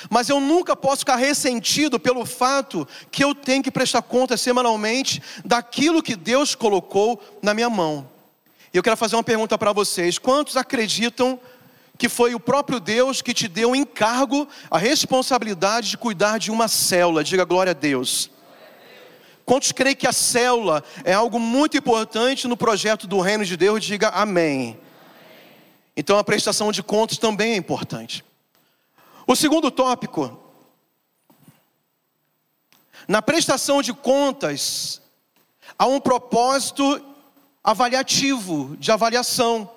Mas 0.10 0.29
eu 0.29 0.39
nunca 0.39 0.75
posso 0.75 1.00
ficar 1.00 1.15
ressentido 1.15 2.00
pelo 2.00 2.25
fato 2.25 2.88
que 3.12 3.24
eu 3.24 3.34
tenho 3.34 3.63
que 3.63 3.72
prestar 3.72 4.01
contas 4.01 4.41
semanalmente 4.41 5.22
daquilo 5.43 6.03
que 6.03 6.15
Deus 6.15 6.55
colocou 6.55 7.22
na 7.41 7.53
minha 7.53 7.69
mão. 7.69 8.07
E 8.74 8.77
eu 8.77 8.84
quero 8.84 8.98
fazer 8.98 9.15
uma 9.15 9.24
pergunta 9.24 9.57
para 9.57 9.74
vocês: 9.74 10.17
quantos 10.17 10.57
acreditam 10.57 11.39
que 11.98 12.07
foi 12.07 12.36
o 12.36 12.39
próprio 12.39 12.79
Deus 12.79 13.22
que 13.22 13.34
te 13.34 13.48
deu 13.48 13.72
o 13.72 13.75
encargo, 13.75 14.48
a 14.69 14.77
responsabilidade 14.77 15.89
de 15.89 15.98
cuidar 15.98 16.38
de 16.38 16.51
uma 16.51 16.67
célula? 16.67 17.24
Diga 17.24 17.43
glória 17.43 17.72
a 17.72 17.74
Deus. 17.74 18.29
Quantos 19.46 19.72
creem 19.72 19.96
que 19.96 20.05
a 20.05 20.12
célula 20.12 20.84
é 21.05 21.13
algo 21.13 21.39
muito 21.39 21.77
importante 21.77 22.48
no 22.48 22.57
projeto 22.57 23.07
do 23.07 23.19
reino 23.22 23.46
de 23.46 23.55
Deus? 23.55 23.84
Diga 23.84 24.10
amém. 24.10 24.77
Então 25.98 26.20
a 26.20 26.24
prestação 26.24 26.72
de 26.72 26.84
contas 26.84 27.18
também 27.18 27.54
é 27.54 27.56
importante. 27.56 28.24
O 29.25 29.36
segundo 29.36 29.72
tópico, 29.72 30.39
na 33.08 33.20
prestação 33.20 33.82
de 33.82 33.92
contas, 33.92 35.01
há 35.77 35.88
um 35.88 36.00
propósito 36.00 37.04
avaliativo, 37.63 38.77
de 38.77 38.92
avaliação. 38.92 39.70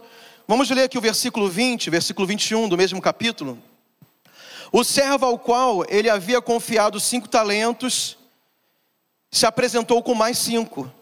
Vamos 0.47 0.69
ler 0.69 0.85
aqui 0.85 0.99
o 0.99 1.00
versículo 1.00 1.49
20, 1.49 1.89
versículo 1.89 2.27
21 2.27 2.69
do 2.69 2.77
mesmo 2.77 3.00
capítulo. 3.00 3.59
O 4.71 4.85
servo 4.85 5.25
ao 5.25 5.39
qual 5.39 5.87
ele 5.89 6.11
havia 6.11 6.43
confiado 6.43 7.00
cinco 7.00 7.29
talentos, 7.29 8.19
se 9.31 9.47
apresentou 9.47 10.03
com 10.03 10.15
mais 10.15 10.37
cinco. 10.37 10.93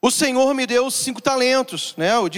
O 0.00 0.10
Senhor 0.10 0.54
me 0.54 0.64
deu 0.64 0.90
cinco 0.90 1.20
talentos, 1.20 1.94
né? 1.96 2.12
O, 2.18 2.30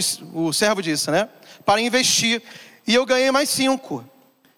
o 0.47 0.52
servo 0.52 0.82
disse, 0.82 1.11
né? 1.11 1.28
Para 1.64 1.81
investir. 1.81 2.42
E 2.87 2.95
eu 2.95 3.07
ganhei 3.07 3.31
mais 3.31 3.49
cinco. 3.49 4.04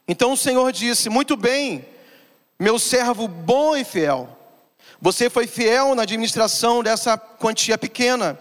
Então 0.06 0.32
o 0.32 0.36
Senhor 0.36 0.70
disse: 0.72 1.08
Muito 1.08 1.36
bem, 1.36 1.84
meu 2.58 2.78
servo 2.78 3.26
bom 3.26 3.76
e 3.76 3.84
fiel. 3.84 4.38
Você 5.00 5.28
foi 5.28 5.46
fiel 5.46 5.94
na 5.94 6.02
administração 6.02 6.82
dessa 6.82 7.18
quantia 7.18 7.76
pequena. 7.76 8.38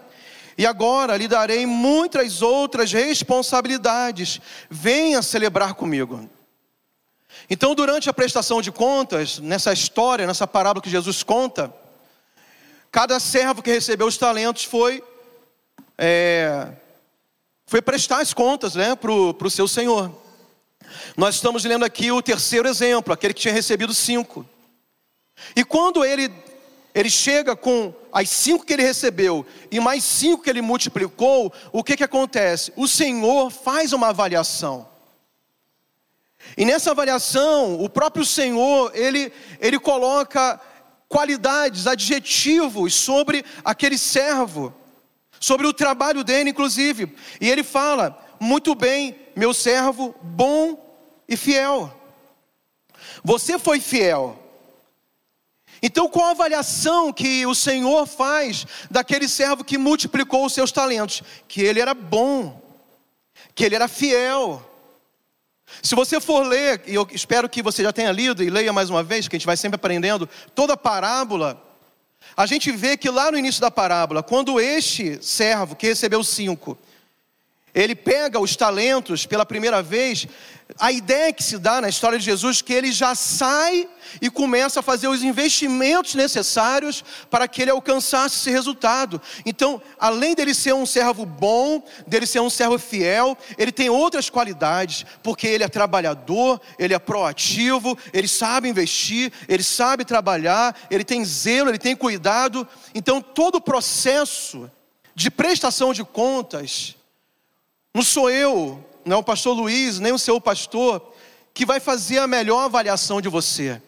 E 0.56 0.66
agora 0.66 1.16
lhe 1.16 1.26
darei 1.26 1.66
muitas 1.66 2.40
outras 2.40 2.92
responsabilidades. 2.92 4.40
Venha 4.70 5.20
celebrar 5.20 5.74
comigo. 5.74 6.28
Então, 7.50 7.74
durante 7.74 8.08
a 8.08 8.12
prestação 8.12 8.62
de 8.62 8.70
contas, 8.70 9.38
nessa 9.38 9.72
história, 9.72 10.26
nessa 10.26 10.46
parábola 10.46 10.82
que 10.82 10.88
Jesus 10.88 11.22
conta, 11.22 11.74
cada 12.90 13.18
servo 13.18 13.62
que 13.62 13.70
recebeu 13.70 14.06
os 14.06 14.16
talentos 14.16 14.64
foi 14.64 15.02
é, 15.98 16.68
foi 17.66 17.80
prestar 17.80 18.20
as 18.20 18.34
contas 18.34 18.74
né, 18.74 18.94
para 18.94 19.10
o 19.12 19.50
seu 19.50 19.66
senhor. 19.66 20.12
Nós 21.16 21.36
estamos 21.36 21.64
lendo 21.64 21.84
aqui 21.84 22.10
o 22.10 22.22
terceiro 22.22 22.68
exemplo, 22.68 23.12
aquele 23.12 23.34
que 23.34 23.40
tinha 23.40 23.54
recebido 23.54 23.94
cinco. 23.94 24.46
E 25.56 25.64
quando 25.64 26.04
ele, 26.04 26.32
ele 26.94 27.10
chega 27.10 27.56
com 27.56 27.92
as 28.12 28.28
cinco 28.28 28.64
que 28.64 28.72
ele 28.72 28.82
recebeu 28.82 29.44
e 29.70 29.80
mais 29.80 30.04
cinco 30.04 30.42
que 30.42 30.50
ele 30.50 30.62
multiplicou, 30.62 31.52
o 31.72 31.82
que, 31.82 31.96
que 31.96 32.04
acontece? 32.04 32.72
O 32.76 32.86
Senhor 32.86 33.50
faz 33.50 33.92
uma 33.92 34.08
avaliação. 34.08 34.88
E 36.56 36.64
nessa 36.64 36.90
avaliação, 36.90 37.82
o 37.82 37.88
próprio 37.88 38.24
Senhor, 38.24 38.92
ele, 38.94 39.32
ele 39.58 39.78
coloca 39.78 40.60
qualidades, 41.08 41.86
adjetivos 41.86 42.94
sobre 42.94 43.44
aquele 43.64 43.96
servo, 43.96 44.74
sobre 45.40 45.66
o 45.66 45.72
trabalho 45.72 46.24
dele, 46.24 46.50
inclusive. 46.50 47.14
E 47.40 47.50
ele 47.50 47.62
fala: 47.62 48.18
muito 48.40 48.74
bem, 48.74 49.16
meu 49.34 49.54
servo, 49.54 50.14
bom 50.22 50.78
e 51.28 51.36
fiel. 51.36 51.92
Você 53.22 53.58
foi 53.58 53.80
fiel. 53.80 54.40
Então, 55.82 56.08
qual 56.08 56.28
a 56.28 56.30
avaliação 56.30 57.12
que 57.12 57.44
o 57.46 57.54
Senhor 57.54 58.06
faz 58.06 58.66
daquele 58.90 59.28
servo 59.28 59.64
que 59.64 59.76
multiplicou 59.76 60.46
os 60.46 60.52
seus 60.54 60.72
talentos? 60.72 61.22
Que 61.46 61.62
ele 61.62 61.80
era 61.80 61.92
bom, 61.92 62.60
que 63.54 63.64
ele 63.64 63.74
era 63.74 63.86
fiel. 63.86 64.62
Se 65.82 65.94
você 65.94 66.20
for 66.20 66.46
ler, 66.46 66.82
e 66.86 66.94
eu 66.94 67.06
espero 67.10 67.48
que 67.48 67.62
você 67.62 67.82
já 67.82 67.92
tenha 67.92 68.12
lido 68.12 68.42
e 68.42 68.48
leia 68.48 68.72
mais 68.72 68.88
uma 68.88 69.02
vez, 69.02 69.28
que 69.28 69.36
a 69.36 69.38
gente 69.38 69.46
vai 69.46 69.56
sempre 69.56 69.76
aprendendo, 69.76 70.28
toda 70.54 70.72
a 70.72 70.76
parábola, 70.76 71.60
a 72.36 72.46
gente 72.46 72.72
vê 72.72 72.96
que 72.96 73.10
lá 73.10 73.30
no 73.30 73.38
início 73.38 73.60
da 73.60 73.70
parábola, 73.70 74.22
quando 74.22 74.60
este 74.60 75.18
servo 75.22 75.76
que 75.76 75.86
recebeu 75.86 76.22
cinco, 76.24 76.76
ele 77.74 77.94
pega 77.94 78.38
os 78.38 78.54
talentos 78.54 79.26
pela 79.26 79.44
primeira 79.44 79.82
vez, 79.82 80.28
a 80.78 80.90
ideia 80.90 81.32
que 81.32 81.42
se 81.42 81.58
dá 81.58 81.80
na 81.80 81.88
história 81.88 82.18
de 82.18 82.24
Jesus 82.24 82.60
é 82.60 82.62
que 82.62 82.72
ele 82.72 82.90
já 82.90 83.14
sai 83.14 83.88
e 84.20 84.30
começa 84.30 84.80
a 84.80 84.82
fazer 84.82 85.08
os 85.08 85.22
investimentos 85.22 86.14
necessários 86.14 87.04
para 87.28 87.46
que 87.46 87.60
ele 87.62 87.70
alcançasse 87.70 88.36
esse 88.36 88.50
resultado. 88.50 89.20
Então, 89.44 89.82
além 89.98 90.34
dele 90.34 90.54
ser 90.54 90.72
um 90.72 90.86
servo 90.86 91.26
bom, 91.26 91.82
dele 92.06 92.26
ser 92.26 92.40
um 92.40 92.48
servo 92.48 92.78
fiel, 92.78 93.36
ele 93.58 93.70
tem 93.70 93.90
outras 93.90 94.30
qualidades, 94.30 95.04
porque 95.22 95.46
ele 95.46 95.64
é 95.64 95.68
trabalhador, 95.68 96.60
ele 96.78 96.94
é 96.94 96.98
proativo, 96.98 97.98
ele 98.12 98.28
sabe 98.28 98.68
investir, 98.68 99.32
ele 99.48 99.62
sabe 99.62 100.04
trabalhar, 100.04 100.76
ele 100.90 101.04
tem 101.04 101.24
zelo, 101.24 101.70
ele 101.70 101.78
tem 101.78 101.94
cuidado. 101.94 102.66
Então, 102.94 103.20
todo 103.20 103.56
o 103.56 103.60
processo 103.60 104.70
de 105.14 105.30
prestação 105.30 105.92
de 105.92 106.04
contas, 106.04 106.96
não 107.94 108.02
sou 108.02 108.28
eu, 108.28 108.84
não 109.04 109.18
é 109.18 109.20
o 109.20 109.22
pastor 109.22 109.56
Luiz, 109.56 110.00
nem 110.00 110.12
o 110.12 110.18
seu 110.18 110.40
pastor, 110.40 111.14
que 111.54 111.64
vai 111.64 111.78
fazer 111.78 112.18
a 112.18 112.26
melhor 112.26 112.64
avaliação 112.64 113.20
de 113.20 113.28
você, 113.28 113.80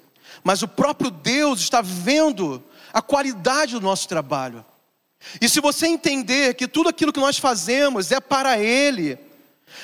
mas 0.44 0.62
o 0.62 0.68
próprio 0.68 1.10
Deus 1.10 1.58
está 1.58 1.82
vendo 1.82 2.62
a 2.92 3.02
qualidade 3.02 3.72
do 3.72 3.80
nosso 3.80 4.06
trabalho. 4.06 4.64
E 5.40 5.48
se 5.48 5.60
você 5.60 5.88
entender 5.88 6.54
que 6.54 6.68
tudo 6.68 6.88
aquilo 6.88 7.12
que 7.12 7.18
nós 7.18 7.36
fazemos 7.36 8.12
é 8.12 8.20
para 8.20 8.58
Ele, 8.58 9.18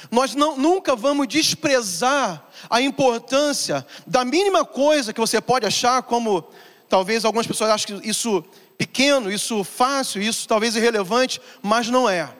nós 0.08 0.36
não, 0.36 0.56
nunca 0.56 0.94
vamos 0.94 1.26
desprezar 1.26 2.46
a 2.70 2.80
importância 2.80 3.84
da 4.06 4.24
mínima 4.24 4.64
coisa 4.64 5.12
que 5.12 5.20
você 5.20 5.40
pode 5.40 5.66
achar, 5.66 6.00
como 6.02 6.44
talvez 6.88 7.24
algumas 7.24 7.46
pessoas 7.46 7.70
achem 7.70 8.00
isso 8.04 8.44
pequeno, 8.78 9.32
isso 9.32 9.64
fácil, 9.64 10.22
isso 10.22 10.46
talvez 10.46 10.76
irrelevante, 10.76 11.40
mas 11.60 11.88
não 11.88 12.08
é. 12.08 12.32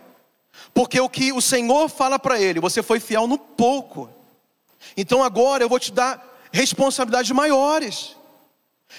Porque 0.74 0.98
o 1.00 1.08
que 1.08 1.32
o 1.32 1.40
Senhor 1.40 1.88
fala 1.88 2.18
para 2.18 2.40
ele, 2.40 2.60
você 2.60 2.82
foi 2.82 2.98
fiel 2.98 3.26
no 3.26 3.38
pouco. 3.38 4.08
Então 4.96 5.22
agora 5.22 5.62
eu 5.62 5.68
vou 5.68 5.78
te 5.78 5.92
dar 5.92 6.22
responsabilidades 6.50 7.30
maiores. 7.30 8.16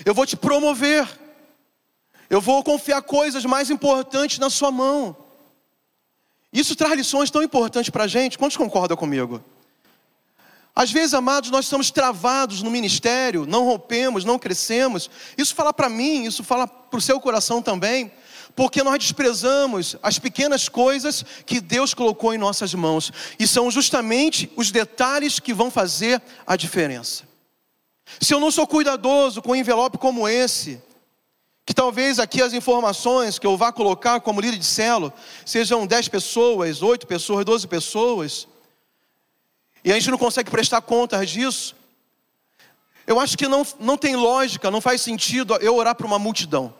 Eu 0.05 0.13
vou 0.13 0.25
te 0.25 0.35
promover. 0.35 1.07
Eu 2.29 2.39
vou 2.39 2.63
confiar 2.63 3.01
coisas 3.01 3.45
mais 3.45 3.69
importantes 3.69 4.39
na 4.39 4.49
sua 4.49 4.71
mão. 4.71 5.15
Isso 6.51 6.75
traz 6.75 6.93
lições 6.93 7.31
tão 7.31 7.41
importantes 7.41 7.89
para 7.89 8.03
a 8.03 8.07
gente. 8.07 8.37
Quantos 8.37 8.57
concordam 8.57 8.95
comigo? 8.95 9.43
Às 10.75 10.91
vezes, 10.91 11.13
amados, 11.13 11.51
nós 11.51 11.65
estamos 11.65 11.91
travados 11.91 12.63
no 12.63 12.71
ministério, 12.71 13.45
não 13.45 13.65
rompemos, 13.65 14.25
não 14.25 14.39
crescemos. 14.39 15.09
Isso 15.37 15.53
fala 15.53 15.71
para 15.71 15.89
mim, 15.89 16.25
isso 16.25 16.43
fala 16.43 16.67
para 16.67 16.97
o 16.97 17.01
seu 17.01 17.19
coração 17.19 17.61
também 17.61 18.11
porque 18.55 18.83
nós 18.83 18.99
desprezamos 18.99 19.95
as 20.01 20.19
pequenas 20.19 20.69
coisas 20.69 21.23
que 21.45 21.59
Deus 21.59 21.93
colocou 21.93 22.33
em 22.33 22.37
nossas 22.37 22.73
mãos, 22.73 23.11
e 23.39 23.47
são 23.47 23.71
justamente 23.71 24.51
os 24.55 24.71
detalhes 24.71 25.39
que 25.39 25.53
vão 25.53 25.71
fazer 25.71 26.21
a 26.45 26.55
diferença. 26.55 27.23
Se 28.19 28.33
eu 28.33 28.39
não 28.39 28.51
sou 28.51 28.67
cuidadoso 28.67 29.41
com 29.41 29.51
um 29.51 29.55
envelope 29.55 29.97
como 29.97 30.27
esse, 30.27 30.81
que 31.65 31.73
talvez 31.73 32.19
aqui 32.19 32.41
as 32.41 32.53
informações 32.53 33.39
que 33.39 33.47
eu 33.47 33.57
vá 33.57 33.71
colocar 33.71 34.19
como 34.19 34.41
líder 34.41 34.57
de 34.57 34.65
celo 34.65 35.13
sejam 35.45 35.87
10 35.87 36.09
pessoas, 36.09 36.81
8 36.81 37.07
pessoas, 37.07 37.45
12 37.45 37.67
pessoas, 37.67 38.47
e 39.83 39.91
a 39.91 39.95
gente 39.95 40.11
não 40.11 40.17
consegue 40.17 40.51
prestar 40.51 40.81
contas 40.81 41.29
disso, 41.29 41.75
eu 43.05 43.19
acho 43.19 43.37
que 43.37 43.47
não, 43.47 43.65
não 43.79 43.97
tem 43.97 44.15
lógica, 44.15 44.71
não 44.71 44.79
faz 44.79 45.01
sentido 45.01 45.55
eu 45.57 45.75
orar 45.75 45.95
para 45.95 46.07
uma 46.07 46.19
multidão. 46.19 46.73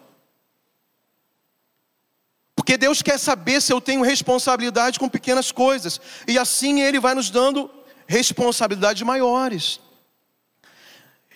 Porque 2.63 2.77
Deus 2.77 3.01
quer 3.01 3.17
saber 3.17 3.61
se 3.61 3.73
eu 3.73 3.81
tenho 3.81 4.01
responsabilidade 4.01 4.97
com 4.97 5.09
pequenas 5.09 5.51
coisas. 5.51 5.99
E 6.25 6.39
assim 6.39 6.79
Ele 6.79 6.97
vai 6.97 7.13
nos 7.13 7.29
dando 7.29 7.69
responsabilidades 8.07 9.01
maiores. 9.01 9.81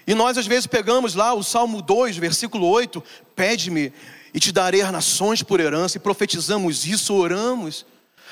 E 0.07 0.15
nós 0.15 0.37
às 0.37 0.47
vezes 0.47 0.67
pegamos 0.67 1.15
lá 1.15 1.33
o 1.33 1.43
Salmo 1.43 1.81
2, 1.81 2.15
versículo 2.15 2.65
8: 2.65 3.03
Pede-me 3.35 3.91
e 4.33 4.39
te 4.39 4.53
darei 4.53 4.81
as 4.81 4.89
nações 4.89 5.43
por 5.43 5.59
herança, 5.59 5.97
e 5.97 5.99
profetizamos 5.99 6.85
isso, 6.85 7.13
oramos. 7.13 7.85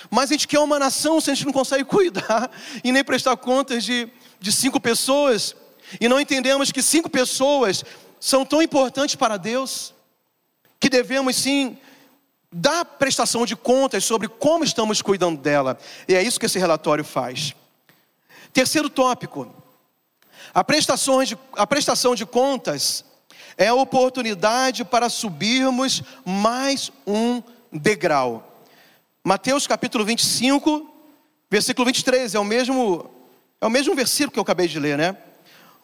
Mas 0.10 0.30
a 0.30 0.34
gente 0.34 0.48
quer 0.48 0.60
uma 0.60 0.80
nação 0.80 1.20
se 1.20 1.30
a 1.30 1.36
gente 1.36 1.48
não 1.48 1.52
consegue 1.54 1.84
cuidar 1.92 2.50
e 2.82 2.94
nem 2.94 3.04
prestar 3.04 3.36
contas 3.36 3.84
de, 3.84 4.08
de 4.40 4.54
cinco 4.54 4.80
pessoas, 4.80 5.54
e 6.00 6.08
não 6.08 6.18
entendemos 6.18 6.72
que 6.72 6.82
cinco 6.82 7.10
pessoas 7.10 7.84
são 8.22 8.46
tão 8.46 8.62
importantes 8.62 9.16
para 9.16 9.36
Deus, 9.36 9.94
que 10.80 10.88
devemos 10.88 11.36
sim 11.36 11.78
da 12.58 12.86
prestação 12.86 13.46
de 13.46 13.54
contas 13.54 14.06
sobre 14.06 14.30
como 14.30 14.64
estamos 14.64 15.02
cuidando 15.02 15.42
dela. 15.42 15.78
E 16.08 16.16
é 16.16 16.24
isso 16.24 16.40
que 16.40 16.46
esse 16.46 16.58
relatório 16.58 17.04
faz. 17.04 17.54
Terceiro 18.54 18.90
tópico: 18.90 19.54
a 20.54 20.64
prestação 20.64 21.22
de, 21.22 21.38
a 21.58 21.68
prestação 21.68 22.16
de 22.16 22.26
contas 22.26 23.04
é 23.58 23.68
a 23.68 23.74
oportunidade 23.74 24.86
para 24.86 25.10
subirmos 25.10 26.02
mais 26.24 26.94
um 27.06 27.44
degrau. 27.74 28.64
Mateus 29.22 29.68
capítulo 29.68 30.06
25, 30.06 30.90
versículo 31.50 31.86
23, 31.88 32.36
é 32.36 32.40
o 32.40 32.46
mesmo, 32.46 33.12
é 33.60 33.66
o 33.66 33.70
mesmo 33.70 33.94
versículo 33.94 34.32
que 34.32 34.40
eu 34.40 34.44
acabei 34.44 34.70
de 34.70 34.80
ler, 34.80 34.98
né? 34.98 35.18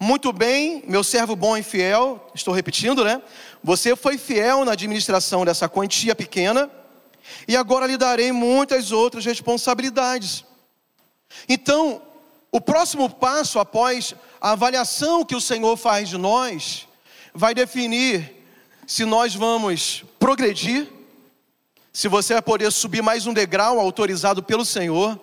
Muito 0.04 0.34
bem, 0.34 0.84
meu 0.88 1.04
servo 1.04 1.36
bom 1.36 1.56
e 1.56 1.62
fiel, 1.62 2.32
estou 2.34 2.56
repetindo, 2.56 3.04
né? 3.04 3.22
Você 3.64 3.96
foi 3.96 4.18
fiel 4.18 4.66
na 4.66 4.72
administração 4.72 5.46
dessa 5.46 5.70
quantia 5.70 6.16
pequena, 6.16 6.72
e 7.48 7.56
agora 7.56 7.86
lhe 7.86 7.96
darei 7.98 8.32
muitas 8.32 8.92
outras 8.92 9.24
responsabilidades. 9.24 10.44
Então, 11.48 12.02
o 12.52 12.60
próximo 12.60 13.12
passo 13.12 13.60
após 13.60 14.16
a 14.42 14.54
avaliação 14.54 15.24
que 15.24 15.36
o 15.36 15.40
Senhor 15.40 15.78
faz 15.78 16.10
de 16.10 16.18
nós, 16.18 16.88
vai 17.32 17.54
definir 17.54 18.44
se 18.88 19.06
nós 19.06 19.36
vamos 19.36 20.04
progredir, 20.18 20.90
se 21.94 22.08
você 22.08 22.34
vai 22.34 22.42
poder 22.42 22.72
subir 22.72 23.04
mais 23.04 23.28
um 23.28 23.34
degrau 23.36 23.80
autorizado 23.80 24.42
pelo 24.42 24.66
Senhor, 24.66 25.22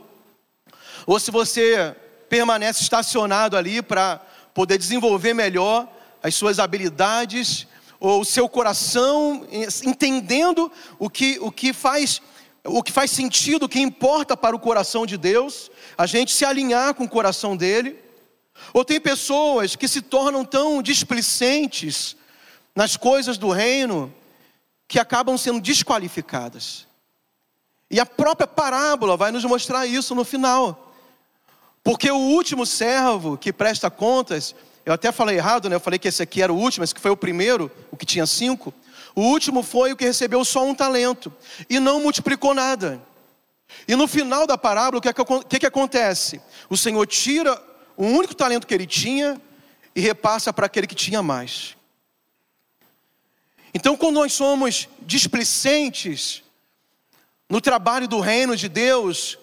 ou 1.05 1.19
se 1.19 1.33
você 1.33 1.97
permanece 2.29 2.85
estacionado 2.85 3.57
ali 3.57 3.83
para 3.83 4.25
poder 4.59 4.77
desenvolver 4.77 5.35
melhor 5.35 5.88
as 6.21 6.35
suas 6.35 6.59
habilidades, 6.59 7.64
ou 8.01 8.23
o 8.23 8.25
seu 8.25 8.49
coração, 8.49 9.47
entendendo 9.85 10.68
o 10.99 11.09
que, 11.09 11.38
o 11.40 11.53
que 11.53 11.73
faz 11.73 12.21
o 12.64 12.83
que 12.83 12.90
faz 12.90 13.12
sentido, 13.12 13.66
o 13.66 13.68
que 13.68 13.79
importa 13.79 14.37
para 14.37 14.57
o 14.57 14.59
coração 14.59 15.07
de 15.07 15.16
Deus, 15.16 15.71
a 15.97 16.07
gente 16.07 16.33
se 16.33 16.44
alinhar 16.44 16.92
com 16.94 17.05
o 17.05 17.09
coração 17.09 17.57
dele. 17.57 18.01
Ou 18.75 18.85
tem 18.85 19.01
pessoas 19.01 19.77
que 19.77 19.87
se 19.87 20.03
tornam 20.03 20.44
tão 20.44 20.83
displicentes 20.83 22.16
nas 22.75 22.97
coisas 22.97 23.38
do 23.38 23.51
reino 23.51 24.12
que 24.88 24.99
acabam 24.99 25.38
sendo 25.38 25.61
desqualificadas. 25.61 26.85
E 27.88 28.01
a 28.01 28.05
própria 28.05 28.49
parábola 28.49 29.16
vai 29.16 29.31
nos 29.31 29.44
mostrar 29.44 29.87
isso 29.87 30.16
no 30.16 30.25
final. 30.25 30.88
Porque 31.83 32.11
o 32.11 32.17
último 32.17 32.67
servo 32.67 33.37
que 33.37 33.53
presta 33.53 33.91
contas, 33.91 34.55
eu 34.85 34.93
até 34.93 35.12
falei 35.12 35.37
errado, 35.37 35.69
né? 35.69 35.77
Eu 35.77 35.81
falei 35.81 35.99
que 35.99 36.09
esse 36.09 36.23
aqui 36.23 36.43
era 36.43 36.53
o 36.53 36.57
último, 36.57 36.85
esse 36.85 36.95
que 36.95 37.01
foi 37.01 37.11
o 37.11 37.17
primeiro, 37.17 37.71
o 37.91 37.97
que 37.97 38.07
tinha 38.07 38.27
cinco. 38.27 38.73
O 39.14 39.23
último 39.23 39.62
foi 39.62 39.93
o 39.93 39.97
que 39.97 40.05
recebeu 40.05 40.45
só 40.45 40.64
um 40.64 40.75
talento 40.75 41.33
e 41.69 41.81
não 41.81 42.01
multiplicou 42.01 42.55
nada. 42.55 43.01
E 43.87 43.95
no 43.95 44.09
final 44.09 44.47
da 44.47 44.57
parábola, 44.57 44.99
o 44.99 45.03
que, 45.03 45.09
é 45.09 45.12
que, 45.12 45.25
que, 45.49 45.59
que 45.61 45.67
acontece? 45.67 46.41
O 46.71 46.77
Senhor 46.77 47.07
tira 47.07 47.61
o 47.97 48.07
único 48.07 48.35
talento 48.35 48.67
que 48.67 48.75
ele 48.75 48.87
tinha 48.87 49.41
e 49.95 50.01
repassa 50.01 50.53
para 50.53 50.67
aquele 50.67 50.87
que 50.87 50.95
tinha 50.95 51.23
mais. 51.23 51.77
Então, 53.75 53.97
quando 53.97 54.14
nós 54.14 54.33
somos 54.33 54.88
displicentes 55.01 56.43
no 57.49 57.61
trabalho 57.61 58.09
do 58.09 58.21
reino 58.21 58.57
de 58.57 58.69
Deus, 58.69 59.38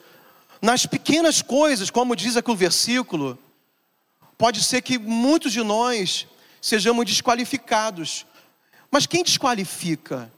nas 0.66 0.88
pequenas 0.88 1.44
coisas, 1.44 1.92
como 1.92 2.16
diz 2.16 2.36
aqui 2.36 2.50
o 2.50 2.56
versículo, 2.56 3.38
pode 4.36 4.64
ser 4.64 4.82
que 4.82 4.98
muitos 4.98 5.54
de 5.54 5.62
nós 5.62 6.26
sejamos 6.60 7.06
desqualificados. 7.06 8.26
Mas 8.90 9.06
quem 9.06 9.24
desqualifica? 9.24 10.34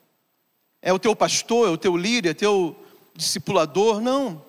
É 0.81 0.91
o 0.91 0.99
teu 0.99 1.15
pastor, 1.15 1.69
é 1.69 1.71
o 1.71 1.77
teu 1.77 1.95
líder, 1.95 2.27
é 2.27 2.31
o 2.33 2.35
teu 2.35 2.85
discipulador? 3.15 4.01
Não. 4.01 4.43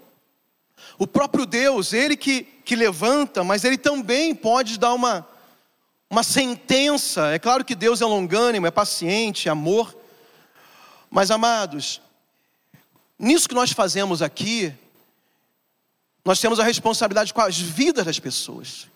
O 0.99 1.07
próprio 1.07 1.47
Deus, 1.47 1.93
Ele 1.93 2.17
que, 2.17 2.43
que 2.65 2.75
levanta, 2.75 3.45
mas 3.45 3.63
Ele 3.63 3.79
também 3.79 4.35
pode 4.35 4.81
dar 4.81 4.93
uma, 4.95 5.25
uma 6.11 6.25
sentença. 6.25 7.29
É 7.29 7.39
claro 7.39 7.65
que 7.65 7.77
Deus 7.77 8.01
é 8.01 8.05
longânimo, 8.05 8.67
é 8.67 8.71
paciente, 8.73 9.47
é 9.47 9.53
amor. 9.53 9.97
Mas 11.09 11.31
amados, 11.31 12.01
nisso 13.17 13.49
que 13.49 13.55
nós 13.55 13.71
fazemos 13.71 14.23
aqui, 14.23 14.75
nós 16.29 16.41
temos 16.41 16.61
a 16.61 16.63
responsabilidade 16.63 17.33
com 17.33 17.41
as 17.41 17.59
vidas 17.59 18.05
das 18.05 18.21
pessoas. 18.21 18.87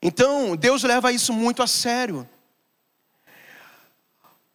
Então, 0.00 0.56
Deus 0.56 0.82
leva 0.84 1.12
isso 1.12 1.34
muito 1.34 1.62
a 1.62 1.66
sério. 1.66 2.26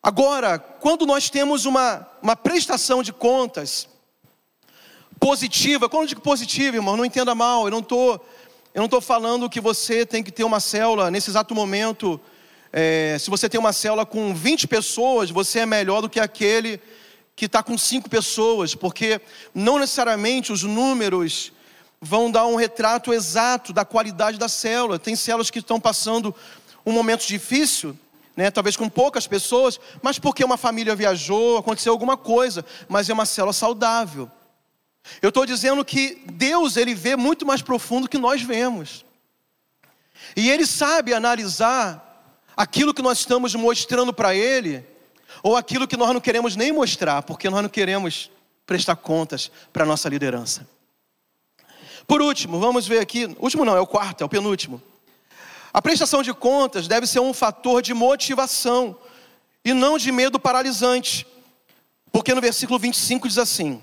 Agora, 0.02 0.58
quando 0.58 1.06
nós 1.06 1.30
temos 1.30 1.66
uma, 1.66 2.10
uma 2.24 2.36
prestação 2.36 3.04
de 3.04 3.14
contas 3.14 3.88
positiva, 5.20 5.88
quando 5.88 6.06
eu 6.06 6.08
digo 6.08 6.22
positiva, 6.22 6.76
irmão, 6.76 6.98
não 6.98 7.06
entenda 7.06 7.36
mal, 7.36 7.66
eu 7.66 7.72
não 7.72 7.78
estou 7.78 8.14
eu 8.74 8.80
não 8.80 8.86
estou 8.86 9.00
falando 9.00 9.48
que 9.48 9.62
você 9.62 10.08
tem 10.08 10.24
que 10.24 10.32
ter 10.32 10.44
uma 10.44 10.60
célula 10.60 11.12
nesse 11.12 11.30
exato 11.30 11.54
momento. 11.54 12.20
É, 12.74 13.16
se 13.20 13.30
você 13.30 13.48
tem 13.48 13.60
uma 13.60 13.74
célula 13.74 14.08
com 14.08 14.34
20 14.34 14.68
pessoas, 14.68 15.30
você 15.30 15.60
é 15.60 15.66
melhor 15.68 16.02
do 16.02 16.10
que 16.10 16.20
aquele 16.20 16.82
que 17.36 17.46
está 17.46 17.64
com 17.64 17.78
5 17.78 18.10
pessoas, 18.10 18.76
porque 18.76 19.22
não 19.54 19.80
necessariamente 19.80 20.52
os 20.52 20.64
números 20.64 21.52
vão 22.00 22.32
dar 22.32 22.46
um 22.46 22.56
retrato 22.56 23.14
exato 23.14 23.72
da 23.72 23.86
qualidade 23.86 24.38
da 24.38 24.48
célula. 24.48 25.00
Tem 25.00 25.16
células 25.16 25.50
que 25.50 25.60
estão 25.60 25.80
passando 25.80 26.36
um 26.86 26.92
momento 26.92 27.26
difícil, 27.26 27.98
né, 28.36 28.50
talvez 28.50 28.76
com 28.76 28.90
poucas 28.90 29.28
pessoas, 29.28 29.80
mas 30.02 30.18
porque 30.18 30.44
uma 30.44 30.58
família 30.58 30.96
viajou, 30.96 31.58
aconteceu 31.58 31.92
alguma 31.92 32.18
coisa, 32.18 32.66
mas 32.88 33.10
é 33.10 33.14
uma 33.14 33.26
célula 33.26 33.54
saudável. 33.54 34.30
Eu 35.22 35.30
estou 35.30 35.46
dizendo 35.46 35.84
que 35.84 36.22
Deus 36.32 36.78
ele 36.78 36.94
vê 36.94 37.16
muito 37.16 37.46
mais 37.46 37.62
profundo 37.62 38.10
que 38.10 38.18
nós 38.18 38.42
vemos. 38.42 39.06
E 40.36 40.50
Ele 40.50 40.66
sabe 40.66 41.14
analisar 41.14 42.08
aquilo 42.56 42.94
que 42.94 43.02
nós 43.02 43.20
estamos 43.20 43.56
mostrando 43.56 44.14
para 44.14 44.36
Ele, 44.36 44.86
ou 45.44 45.56
aquilo 45.56 45.88
que 45.88 45.98
nós 45.98 46.14
não 46.14 46.22
queremos 46.22 46.56
nem 46.56 46.72
mostrar, 46.72 47.24
porque 47.24 47.50
nós 47.50 47.62
não 47.62 47.70
queremos 47.70 48.30
prestar 48.66 48.96
contas 48.96 49.52
para 49.74 49.84
a 49.84 49.86
nossa 49.88 50.08
liderança. 50.08 50.68
Por 52.08 52.22
último, 52.22 52.60
vamos 52.60 52.88
ver 52.88 53.00
aqui, 53.00 53.36
último 53.40 53.66
não, 53.66 53.76
é 53.76 53.80
o 53.80 53.88
quarto, 53.88 54.22
é 54.22 54.26
o 54.26 54.30
penúltimo. 54.30 54.82
A 55.74 55.82
prestação 55.82 56.22
de 56.22 56.34
contas 56.34 56.88
deve 56.88 57.08
ser 57.08 57.20
um 57.20 57.34
fator 57.34 57.82
de 57.82 57.94
motivação 57.94 58.98
e 59.64 59.74
não 59.74 59.98
de 59.98 60.12
medo 60.12 60.40
paralisante. 60.40 61.26
Porque 62.12 62.34
no 62.34 62.42
versículo 62.42 62.78
25 62.78 63.28
diz 63.28 63.38
assim: 63.38 63.82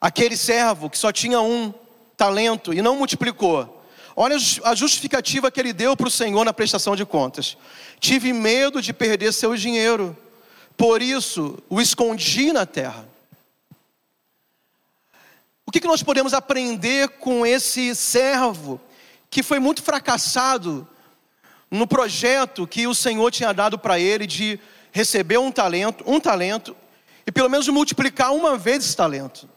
Aquele 0.00 0.36
servo 0.36 0.88
que 0.88 0.96
só 0.96 1.10
tinha 1.10 1.40
um 1.40 1.74
talento 2.16 2.72
e 2.72 2.80
não 2.80 2.96
multiplicou. 2.96 3.79
Olha 4.22 4.36
a 4.64 4.74
justificativa 4.74 5.50
que 5.50 5.58
ele 5.58 5.72
deu 5.72 5.96
para 5.96 6.06
o 6.06 6.10
Senhor 6.10 6.44
na 6.44 6.52
prestação 6.52 6.94
de 6.94 7.06
contas. 7.06 7.56
Tive 7.98 8.34
medo 8.34 8.82
de 8.82 8.92
perder 8.92 9.32
seu 9.32 9.56
dinheiro, 9.56 10.14
por 10.76 11.00
isso 11.00 11.58
o 11.70 11.80
escondi 11.80 12.52
na 12.52 12.66
terra. 12.66 13.08
O 15.64 15.70
que, 15.70 15.80
que 15.80 15.86
nós 15.86 16.02
podemos 16.02 16.34
aprender 16.34 17.08
com 17.08 17.46
esse 17.46 17.94
servo 17.94 18.78
que 19.30 19.42
foi 19.42 19.58
muito 19.58 19.82
fracassado 19.82 20.86
no 21.70 21.86
projeto 21.86 22.66
que 22.66 22.86
o 22.86 22.94
Senhor 22.94 23.30
tinha 23.30 23.54
dado 23.54 23.78
para 23.78 23.98
ele 23.98 24.26
de 24.26 24.60
receber 24.92 25.38
um 25.38 25.50
talento, 25.50 26.04
um 26.06 26.20
talento 26.20 26.76
e 27.26 27.32
pelo 27.32 27.48
menos 27.48 27.66
multiplicar 27.68 28.34
uma 28.34 28.58
vez 28.58 28.84
esse 28.84 28.94
talento. 28.94 29.48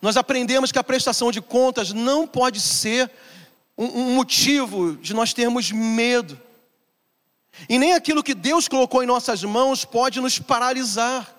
Nós 0.00 0.16
aprendemos 0.16 0.72
que 0.72 0.78
a 0.78 0.84
prestação 0.84 1.30
de 1.30 1.42
contas 1.42 1.92
não 1.92 2.26
pode 2.26 2.58
ser 2.58 3.10
um, 3.86 4.14
motivo 4.14 4.96
de 4.96 5.14
nós 5.14 5.32
termos 5.32 5.72
medo. 5.72 6.38
E 7.68 7.78
nem 7.78 7.94
aquilo 7.94 8.22
que 8.22 8.34
Deus 8.34 8.68
colocou 8.68 9.02
em 9.02 9.06
nossas 9.06 9.42
mãos 9.42 9.84
pode 9.84 10.20
nos 10.20 10.38
paralisar. 10.38 11.34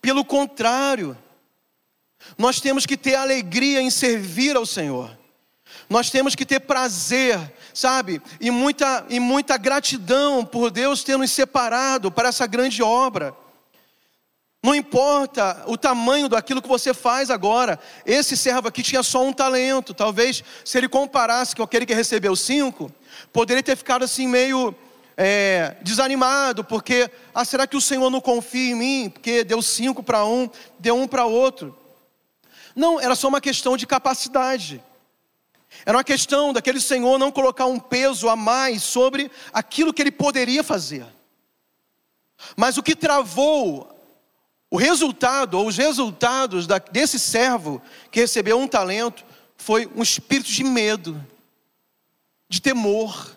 Pelo 0.00 0.24
contrário, 0.24 1.16
nós 2.36 2.60
temos 2.60 2.84
que 2.84 2.96
ter 2.96 3.14
alegria 3.14 3.80
em 3.80 3.90
servir 3.90 4.54
ao 4.54 4.66
Senhor. 4.66 5.16
Nós 5.88 6.10
temos 6.10 6.34
que 6.34 6.44
ter 6.44 6.60
prazer, 6.60 7.38
sabe? 7.72 8.20
E 8.40 8.50
muita, 8.50 9.06
e 9.08 9.18
muita 9.18 9.56
gratidão 9.56 10.44
por 10.44 10.70
Deus 10.70 11.02
ter 11.02 11.16
nos 11.16 11.30
separado 11.30 12.10
para 12.10 12.28
essa 12.28 12.46
grande 12.46 12.82
obra. 12.82 13.34
Não 14.66 14.74
importa 14.74 15.62
o 15.68 15.78
tamanho 15.78 16.28
daquilo 16.28 16.60
que 16.60 16.66
você 16.66 16.92
faz 16.92 17.30
agora. 17.30 17.78
Esse 18.04 18.36
servo 18.36 18.66
aqui 18.66 18.82
tinha 18.82 19.00
só 19.00 19.24
um 19.24 19.32
talento. 19.32 19.94
Talvez, 19.94 20.42
se 20.64 20.76
ele 20.76 20.88
comparasse 20.88 21.54
com 21.54 21.62
aquele 21.62 21.86
que 21.86 21.94
recebeu 21.94 22.34
cinco, 22.34 22.90
poderia 23.32 23.62
ter 23.62 23.76
ficado 23.76 24.04
assim 24.04 24.26
meio 24.26 24.74
é, 25.16 25.76
desanimado, 25.82 26.64
porque, 26.64 27.08
ah, 27.32 27.44
será 27.44 27.64
que 27.64 27.76
o 27.76 27.80
Senhor 27.80 28.10
não 28.10 28.20
confia 28.20 28.72
em 28.72 28.74
mim? 28.74 29.08
Porque 29.08 29.44
deu 29.44 29.62
cinco 29.62 30.02
para 30.02 30.26
um, 30.26 30.50
deu 30.80 30.96
um 30.96 31.06
para 31.06 31.24
outro. 31.26 31.78
Não, 32.74 33.00
era 33.00 33.14
só 33.14 33.28
uma 33.28 33.40
questão 33.40 33.76
de 33.76 33.86
capacidade. 33.86 34.82
Era 35.84 35.96
uma 35.96 36.02
questão 36.02 36.52
daquele 36.52 36.80
Senhor 36.80 37.20
não 37.20 37.30
colocar 37.30 37.66
um 37.66 37.78
peso 37.78 38.28
a 38.28 38.34
mais 38.34 38.82
sobre 38.82 39.30
aquilo 39.52 39.94
que 39.94 40.02
ele 40.02 40.10
poderia 40.10 40.64
fazer. 40.64 41.06
Mas 42.56 42.76
o 42.76 42.82
que 42.82 42.96
travou 42.96 43.95
o 44.76 44.78
resultado, 44.78 45.54
ou 45.58 45.66
os 45.66 45.78
resultados 45.78 46.66
desse 46.92 47.18
servo 47.18 47.80
que 48.10 48.20
recebeu 48.20 48.60
um 48.60 48.68
talento, 48.68 49.24
foi 49.56 49.90
um 49.96 50.02
espírito 50.02 50.50
de 50.50 50.62
medo, 50.62 51.18
de 52.46 52.60
temor. 52.60 53.34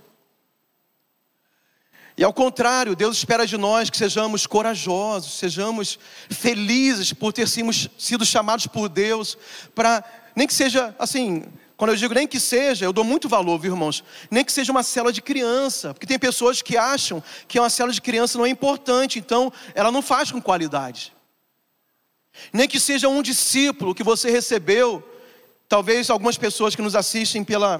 E 2.17 2.25
ao 2.25 2.33
contrário, 2.33 2.93
Deus 2.93 3.19
espera 3.19 3.47
de 3.47 3.55
nós 3.55 3.89
que 3.89 3.95
sejamos 3.95 4.45
corajosos, 4.45 5.39
sejamos 5.39 5.97
felizes 6.29 7.13
por 7.13 7.31
ter 7.31 7.47
sido 7.47 8.25
chamados 8.25 8.67
por 8.67 8.89
Deus, 8.89 9.37
para, 9.73 10.03
nem 10.35 10.45
que 10.45 10.53
seja 10.53 10.93
assim, 10.99 11.45
quando 11.77 11.91
eu 11.91 11.95
digo 11.95 12.13
nem 12.13 12.27
que 12.27 12.37
seja, 12.37 12.83
eu 12.83 12.91
dou 12.91 13.05
muito 13.05 13.29
valor, 13.29 13.57
viu, 13.57 13.71
irmãos? 13.71 14.03
Nem 14.29 14.43
que 14.43 14.51
seja 14.51 14.73
uma 14.73 14.83
célula 14.83 15.13
de 15.13 15.21
criança, 15.21 15.93
porque 15.93 16.05
tem 16.05 16.19
pessoas 16.19 16.61
que 16.61 16.75
acham 16.75 17.23
que 17.47 17.57
uma 17.57 17.69
célula 17.69 17.93
de 17.93 18.01
criança 18.01 18.37
não 18.37 18.45
é 18.45 18.49
importante, 18.49 19.17
então 19.17 19.53
ela 19.73 19.89
não 19.89 20.01
faz 20.01 20.33
com 20.33 20.41
qualidade. 20.41 21.17
Nem 22.53 22.67
que 22.67 22.79
seja 22.79 23.07
um 23.07 23.21
discípulo 23.21 23.95
que 23.95 24.03
você 24.03 24.29
recebeu, 24.29 25.03
talvez 25.67 26.09
algumas 26.09 26.37
pessoas 26.37 26.75
que 26.75 26.81
nos 26.81 26.95
assistem 26.95 27.43
pela, 27.43 27.79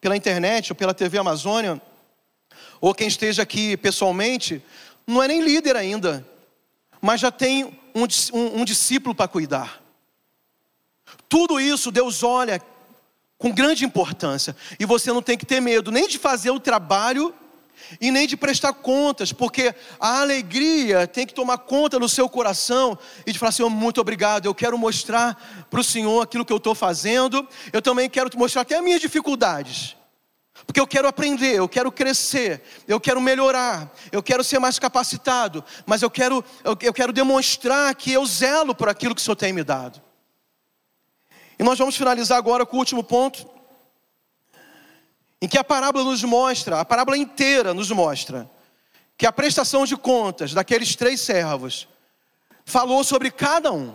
pela 0.00 0.16
internet 0.16 0.72
ou 0.72 0.76
pela 0.76 0.94
TV 0.94 1.18
Amazônia, 1.18 1.80
ou 2.80 2.94
quem 2.94 3.08
esteja 3.08 3.42
aqui 3.42 3.76
pessoalmente, 3.76 4.62
não 5.06 5.22
é 5.22 5.28
nem 5.28 5.42
líder 5.42 5.76
ainda, 5.76 6.26
mas 7.00 7.20
já 7.20 7.30
tem 7.30 7.64
um, 7.94 8.04
um, 8.32 8.60
um 8.60 8.64
discípulo 8.64 9.14
para 9.14 9.28
cuidar. 9.28 9.82
Tudo 11.28 11.60
isso 11.60 11.90
Deus 11.90 12.22
olha 12.22 12.60
com 13.38 13.52
grande 13.52 13.84
importância, 13.84 14.56
e 14.80 14.86
você 14.86 15.12
não 15.12 15.20
tem 15.20 15.36
que 15.36 15.44
ter 15.44 15.60
medo 15.60 15.90
nem 15.90 16.08
de 16.08 16.18
fazer 16.18 16.50
o 16.50 16.60
trabalho 16.60 17.34
e 18.00 18.10
nem 18.10 18.26
de 18.26 18.36
prestar 18.36 18.72
contas, 18.72 19.32
porque 19.32 19.74
a 19.98 20.20
alegria 20.20 21.06
tem 21.06 21.26
que 21.26 21.34
tomar 21.34 21.58
conta 21.58 21.98
no 21.98 22.08
seu 22.08 22.28
coração 22.28 22.98
e 23.26 23.32
de 23.32 23.38
falar: 23.38 23.52
Senhor, 23.52 23.70
muito 23.70 24.00
obrigado. 24.00 24.46
Eu 24.46 24.54
quero 24.54 24.76
mostrar 24.76 25.66
para 25.70 25.80
o 25.80 25.84
Senhor 25.84 26.22
aquilo 26.22 26.44
que 26.44 26.52
eu 26.52 26.56
estou 26.58 26.74
fazendo. 26.74 27.46
Eu 27.72 27.82
também 27.82 28.08
quero 28.08 28.30
mostrar 28.36 28.62
até 28.62 28.76
as 28.76 28.82
minhas 28.82 29.00
dificuldades, 29.00 29.96
porque 30.66 30.80
eu 30.80 30.86
quero 30.86 31.08
aprender, 31.08 31.54
eu 31.54 31.68
quero 31.68 31.92
crescer, 31.92 32.62
eu 32.88 33.00
quero 33.00 33.20
melhorar, 33.20 33.92
eu 34.10 34.22
quero 34.22 34.42
ser 34.42 34.58
mais 34.58 34.78
capacitado, 34.78 35.64
mas 35.84 36.02
eu 36.02 36.10
quero, 36.10 36.44
eu, 36.64 36.76
eu 36.82 36.92
quero 36.92 37.12
demonstrar 37.12 37.94
que 37.94 38.12
eu 38.12 38.24
zelo 38.26 38.74
por 38.74 38.88
aquilo 38.88 39.14
que 39.14 39.20
o 39.20 39.24
Senhor 39.24 39.36
tem 39.36 39.52
me 39.52 39.62
dado. 39.62 40.02
E 41.58 41.62
nós 41.62 41.78
vamos 41.78 41.96
finalizar 41.96 42.36
agora 42.36 42.66
com 42.66 42.76
o 42.76 42.80
último 42.80 43.02
ponto 43.02 43.55
em 45.40 45.48
que 45.48 45.58
a 45.58 45.64
parábola 45.64 46.04
nos 46.04 46.22
mostra, 46.24 46.80
a 46.80 46.84
parábola 46.84 47.16
inteira 47.16 47.74
nos 47.74 47.90
mostra, 47.90 48.50
que 49.16 49.26
a 49.26 49.32
prestação 49.32 49.84
de 49.84 49.96
contas 49.96 50.52
daqueles 50.52 50.94
três 50.96 51.20
servos 51.20 51.88
falou 52.64 53.04
sobre 53.04 53.30
cada 53.30 53.72
um. 53.72 53.94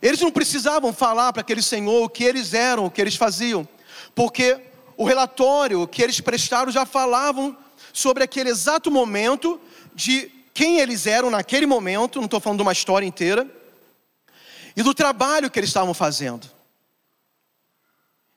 Eles 0.00 0.20
não 0.20 0.30
precisavam 0.30 0.92
falar 0.92 1.32
para 1.32 1.42
aquele 1.42 1.62
senhor 1.62 2.04
o 2.04 2.08
que 2.08 2.24
eles 2.24 2.54
eram, 2.54 2.86
o 2.86 2.90
que 2.90 3.00
eles 3.00 3.16
faziam, 3.16 3.68
porque 4.14 4.60
o 4.96 5.04
relatório 5.04 5.86
que 5.86 6.02
eles 6.02 6.20
prestaram 6.20 6.70
já 6.70 6.86
falavam 6.86 7.56
sobre 7.92 8.24
aquele 8.24 8.50
exato 8.50 8.90
momento 8.90 9.60
de 9.94 10.30
quem 10.52 10.78
eles 10.78 11.06
eram 11.06 11.30
naquele 11.30 11.66
momento, 11.66 12.18
não 12.18 12.26
estou 12.26 12.40
falando 12.40 12.58
de 12.58 12.62
uma 12.62 12.72
história 12.72 13.06
inteira, 13.06 13.48
e 14.76 14.82
do 14.82 14.94
trabalho 14.94 15.50
que 15.50 15.58
eles 15.58 15.70
estavam 15.70 15.94
fazendo. 15.94 16.48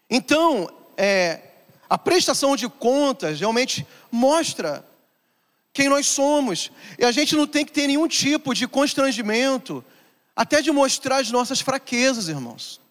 Então, 0.09 0.69
é, 0.97 1.39
a 1.89 1.97
prestação 1.97 2.55
de 2.55 2.67
contas 2.67 3.39
realmente 3.39 3.87
mostra 4.11 4.85
quem 5.71 5.87
nós 5.87 6.07
somos. 6.07 6.71
E 6.97 7.05
a 7.05 7.11
gente 7.11 7.35
não 7.35 7.45
tem 7.45 7.63
que 7.63 7.71
ter 7.71 7.87
nenhum 7.87 8.07
tipo 8.07 8.53
de 8.53 8.67
constrangimento, 8.67 9.85
até 10.35 10.61
de 10.61 10.71
mostrar 10.71 11.17
as 11.17 11.31
nossas 11.31 11.61
fraquezas, 11.61 12.27
irmãos. 12.27 12.81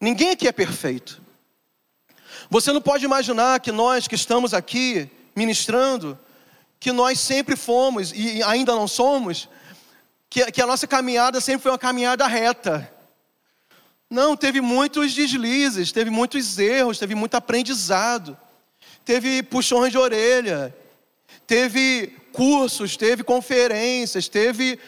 Ninguém 0.00 0.30
aqui 0.30 0.48
é 0.48 0.52
perfeito. 0.52 1.22
Você 2.50 2.72
não 2.72 2.82
pode 2.82 3.04
imaginar 3.04 3.60
que 3.60 3.70
nós 3.70 4.08
que 4.08 4.16
estamos 4.16 4.52
aqui 4.52 5.08
ministrando, 5.34 6.18
que 6.78 6.90
nós 6.90 7.20
sempre 7.20 7.54
fomos 7.56 8.12
e 8.12 8.42
ainda 8.42 8.74
não 8.74 8.88
somos, 8.88 9.48
que, 10.28 10.50
que 10.50 10.60
a 10.60 10.66
nossa 10.66 10.86
caminhada 10.86 11.40
sempre 11.40 11.62
foi 11.62 11.70
uma 11.70 11.78
caminhada 11.78 12.26
reta. 12.26 12.92
Não, 14.12 14.36
teve 14.36 14.60
muitos 14.60 15.14
deslizes, 15.14 15.90
teve 15.90 16.10
muitos 16.10 16.58
erros, 16.58 16.98
teve 16.98 17.14
muito 17.14 17.34
aprendizado, 17.34 18.36
teve 19.06 19.42
puxões 19.42 19.90
de 19.90 19.96
orelha, 19.96 20.76
teve 21.46 22.08
cursos, 22.30 22.94
teve 22.94 23.24
conferências, 23.24 24.28
teve 24.28 24.78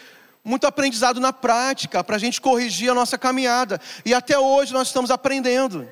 muito 0.44 0.66
aprendizado 0.66 1.20
na 1.20 1.32
prática 1.32 2.04
para 2.04 2.16
a 2.16 2.18
gente 2.18 2.38
corrigir 2.38 2.90
a 2.90 2.94
nossa 2.94 3.16
caminhada. 3.16 3.80
E 4.04 4.12
até 4.12 4.38
hoje 4.38 4.74
nós 4.74 4.88
estamos 4.88 5.10
aprendendo. 5.10 5.88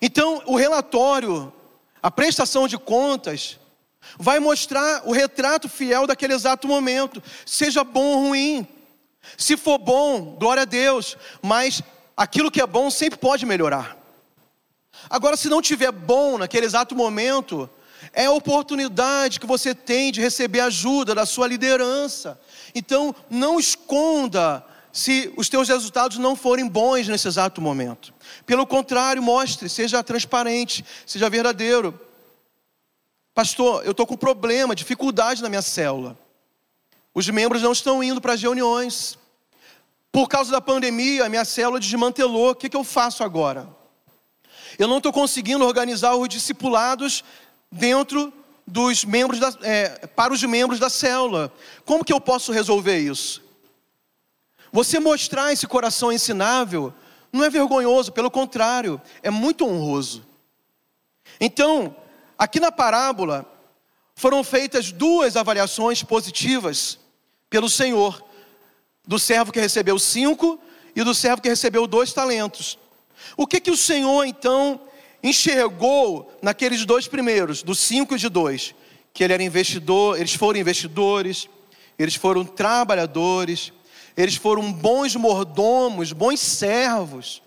Então, 0.00 0.42
o 0.46 0.56
relatório, 0.56 1.52
a 2.02 2.10
prestação 2.10 2.66
de 2.66 2.78
contas, 2.78 3.60
vai 4.18 4.38
mostrar 4.38 5.02
o 5.04 5.12
retrato 5.12 5.68
fiel 5.68 6.06
daquele 6.06 6.32
exato 6.32 6.66
momento, 6.66 7.22
seja 7.44 7.84
bom 7.84 8.02
ou 8.02 8.28
ruim. 8.28 8.66
Se 9.36 9.56
for 9.56 9.78
bom, 9.78 10.36
glória 10.38 10.62
a 10.62 10.66
Deus, 10.66 11.16
mas 11.42 11.82
aquilo 12.16 12.50
que 12.50 12.60
é 12.60 12.66
bom 12.66 12.90
sempre 12.90 13.18
pode 13.18 13.46
melhorar. 13.46 13.96
Agora, 15.08 15.36
se 15.36 15.48
não 15.48 15.62
tiver 15.62 15.92
bom 15.92 16.38
naquele 16.38 16.66
exato 16.66 16.94
momento, 16.94 17.68
é 18.12 18.26
a 18.26 18.32
oportunidade 18.32 19.38
que 19.38 19.46
você 19.46 19.74
tem 19.74 20.10
de 20.10 20.20
receber 20.20 20.60
ajuda 20.60 21.14
da 21.14 21.26
sua 21.26 21.46
liderança. 21.46 22.40
Então, 22.74 23.14
não 23.28 23.60
esconda 23.60 24.64
se 24.92 25.32
os 25.36 25.48
teus 25.48 25.68
resultados 25.68 26.16
não 26.16 26.34
forem 26.34 26.66
bons 26.66 27.06
nesse 27.06 27.28
exato 27.28 27.60
momento. 27.60 28.14
Pelo 28.46 28.66
contrário, 28.66 29.22
mostre, 29.22 29.68
seja 29.68 30.02
transparente, 30.02 30.84
seja 31.06 31.28
verdadeiro. 31.28 32.00
Pastor, 33.34 33.84
eu 33.84 33.90
estou 33.90 34.06
com 34.06 34.16
problema, 34.16 34.74
dificuldade 34.74 35.42
na 35.42 35.50
minha 35.50 35.60
célula. 35.60 36.16
Os 37.16 37.26
membros 37.30 37.62
não 37.62 37.72
estão 37.72 38.04
indo 38.04 38.20
para 38.20 38.34
as 38.34 38.42
reuniões. 38.42 39.18
Por 40.12 40.28
causa 40.28 40.50
da 40.50 40.60
pandemia, 40.60 41.24
a 41.24 41.30
minha 41.30 41.46
célula 41.46 41.80
desmantelou. 41.80 42.50
O 42.50 42.54
que, 42.54 42.68
que 42.68 42.76
eu 42.76 42.84
faço 42.84 43.24
agora? 43.24 43.66
Eu 44.78 44.86
não 44.86 44.98
estou 44.98 45.10
conseguindo 45.10 45.64
organizar 45.64 46.14
os 46.14 46.28
discipulados 46.28 47.24
dentro 47.72 48.30
dos 48.66 49.02
membros 49.02 49.40
da, 49.40 49.50
é, 49.62 50.06
para 50.08 50.34
os 50.34 50.42
membros 50.42 50.78
da 50.78 50.90
célula. 50.90 51.50
Como 51.86 52.04
que 52.04 52.12
eu 52.12 52.20
posso 52.20 52.52
resolver 52.52 52.98
isso? 52.98 53.42
Você 54.70 55.00
mostrar 55.00 55.54
esse 55.54 55.66
coração 55.66 56.12
ensinável 56.12 56.92
não 57.32 57.42
é 57.42 57.48
vergonhoso, 57.48 58.12
pelo 58.12 58.30
contrário, 58.30 59.00
é 59.22 59.30
muito 59.30 59.64
honroso. 59.64 60.22
Então, 61.40 61.96
aqui 62.36 62.60
na 62.60 62.70
parábola, 62.70 63.50
foram 64.14 64.44
feitas 64.44 64.92
duas 64.92 65.34
avaliações 65.34 66.02
positivas 66.02 67.05
pelo 67.48 67.68
Senhor, 67.68 68.24
do 69.06 69.18
servo 69.18 69.52
que 69.52 69.60
recebeu 69.60 69.98
cinco 69.98 70.60
e 70.94 71.02
do 71.04 71.14
servo 71.14 71.42
que 71.42 71.48
recebeu 71.48 71.86
dois 71.86 72.12
talentos. 72.12 72.78
O 73.36 73.46
que 73.46 73.60
que 73.60 73.70
o 73.70 73.76
Senhor 73.76 74.24
então 74.24 74.80
enxergou 75.22 76.32
naqueles 76.42 76.84
dois 76.84 77.06
primeiros, 77.06 77.62
dos 77.62 77.78
cinco 77.78 78.14
e 78.14 78.18
de 78.18 78.28
dois? 78.28 78.74
Que 79.12 79.24
ele 79.24 79.32
era 79.32 79.42
investidor, 79.42 80.18
eles 80.18 80.34
foram 80.34 80.60
investidores, 80.60 81.48
eles 81.98 82.14
foram 82.14 82.44
trabalhadores, 82.44 83.72
eles 84.16 84.36
foram 84.36 84.72
bons 84.72 85.14
mordomos, 85.14 86.12
bons 86.12 86.40
servos. 86.40 87.42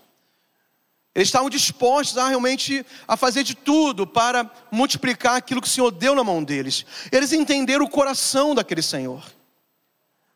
Eles 1.14 1.28
estavam 1.28 1.50
dispostos 1.50 2.18
a 2.18 2.30
realmente 2.30 2.86
a 3.08 3.18
fazer 3.18 3.44
de 3.44 3.56
tudo 3.56 4.08
para 4.08 4.50
multiplicar 4.72 5.36
aquilo 5.36 5.62
que 5.62 5.68
o 5.68 5.72
Senhor 5.72 5.92
deu 5.92 6.16
na 6.16 6.24
mão 6.24 6.44
deles. 6.44 6.86
Eles 7.12 7.34
entenderam 7.34 7.84
o 7.86 7.90
coração 7.90 8.56
daquele 8.56 8.82
Senhor. 8.82 9.24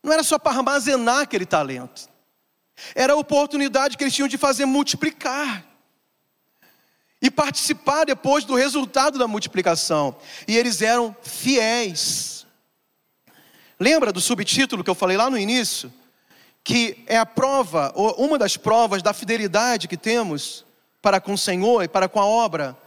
Não 0.04 0.12
era 0.12 0.22
só 0.22 0.38
para 0.38 0.58
armazenar 0.58 1.22
aquele 1.22 1.46
talento. 1.46 2.10
Era 2.94 3.14
a 3.14 3.16
oportunidade 3.16 3.96
que 3.98 4.04
eles 4.04 4.14
tinham 4.14 4.28
de 4.28 4.38
fazer 4.38 4.66
multiplicar. 4.66 5.64
E 7.22 7.32
participar 7.32 8.06
depois 8.06 8.44
do 8.44 8.54
resultado 8.54 9.18
da 9.18 9.28
multiplicação. 9.28 10.18
E 10.46 10.58
eles 10.58 10.82
eram 10.82 11.16
fiéis. 11.24 12.46
Lembra 13.80 14.12
do 14.12 14.20
subtítulo 14.20 14.84
que 14.84 14.90
eu 14.90 14.96
falei 14.96 15.16
lá 15.16 15.30
no 15.30 15.38
início? 15.38 15.92
Que 16.64 17.02
é 17.08 17.18
a 17.18 17.26
prova, 17.26 17.94
ou 17.96 18.14
uma 18.16 18.38
das 18.38 18.58
provas 18.58 19.02
da 19.02 19.14
fidelidade 19.14 19.88
que 19.88 19.98
temos 19.98 20.66
para 21.02 21.22
com 21.22 21.34
o 21.34 21.38
Senhor 21.38 21.84
e 21.84 21.88
para 21.88 22.10
com 22.10 22.20
a 22.20 22.26
obra. 22.26 22.78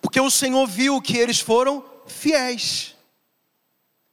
Porque 0.00 0.20
o 0.20 0.30
Senhor 0.30 0.66
viu 0.66 1.00
que 1.00 1.18
eles 1.18 1.40
foram 1.40 1.84
fiéis. 2.06 2.91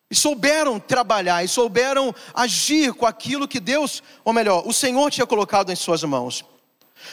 E 0.10 0.15
souberam 0.15 0.80
trabalhar, 0.80 1.43
e 1.43 1.48
souberam 1.48 2.13
agir 2.34 2.93
com 2.93 3.06
aquilo 3.06 3.48
que 3.48 3.60
Deus, 3.60 4.02
ou 4.24 4.34
melhor, 4.34 4.63
o 4.65 4.74
Senhor 4.74 5.12
tinha 5.12 5.28
colocado 5.28 5.72
em 5.72 5.76
suas 5.76 6.04
mãos. 6.04 6.43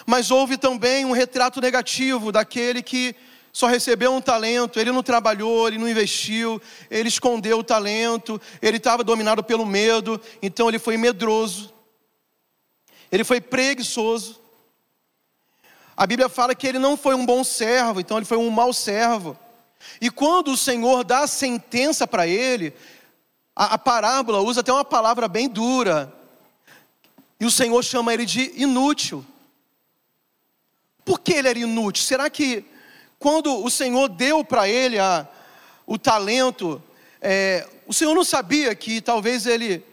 Mas 0.06 0.30
houve 0.30 0.56
também 0.56 1.04
um 1.04 1.12
retrato 1.12 1.60
negativo 1.60 2.32
daquele 2.32 2.82
que 2.82 3.14
só 3.52 3.66
recebeu 3.66 4.12
um 4.12 4.20
talento, 4.20 4.78
ele 4.78 4.92
não 4.92 5.02
trabalhou, 5.02 5.66
ele 5.66 5.78
não 5.78 5.88
investiu, 5.88 6.60
ele 6.90 7.08
escondeu 7.08 7.58
o 7.58 7.64
talento, 7.64 8.38
ele 8.60 8.76
estava 8.76 9.02
dominado 9.02 9.42
pelo 9.42 9.64
medo, 9.64 10.20
então 10.42 10.68
ele 10.68 10.78
foi 10.78 10.98
medroso, 10.98 11.72
ele 13.10 13.24
foi 13.24 13.40
preguiçoso. 13.40 14.40
A 15.96 16.06
Bíblia 16.06 16.28
fala 16.28 16.54
que 16.54 16.66
ele 16.66 16.78
não 16.78 16.98
foi 16.98 17.14
um 17.14 17.24
bom 17.24 17.42
servo, 17.42 17.98
então 17.98 18.18
ele 18.18 18.26
foi 18.26 18.36
um 18.36 18.50
mau 18.50 18.74
servo. 18.74 19.38
E 20.00 20.10
quando 20.10 20.52
o 20.52 20.56
Senhor 20.56 21.04
dá 21.04 21.20
a 21.20 21.26
sentença 21.26 22.06
para 22.06 22.26
ele, 22.26 22.74
a, 23.54 23.74
a 23.74 23.78
parábola 23.78 24.40
usa 24.40 24.60
até 24.60 24.72
uma 24.72 24.84
palavra 24.84 25.28
bem 25.28 25.48
dura. 25.48 26.12
E 27.40 27.44
o 27.44 27.50
Senhor 27.50 27.82
chama 27.82 28.12
ele 28.12 28.26
de 28.26 28.52
inútil. 28.56 29.24
Por 31.04 31.20
que 31.20 31.32
ele 31.34 31.48
era 31.48 31.58
inútil? 31.58 32.04
Será 32.04 32.28
que 32.28 32.64
quando 33.18 33.62
o 33.64 33.70
Senhor 33.70 34.08
deu 34.08 34.44
para 34.44 34.68
ele 34.68 34.98
a, 34.98 35.26
o 35.86 35.98
talento, 35.98 36.82
é, 37.20 37.66
o 37.86 37.94
Senhor 37.94 38.14
não 38.14 38.24
sabia 38.24 38.74
que 38.74 39.00
talvez 39.00 39.46
ele 39.46 39.84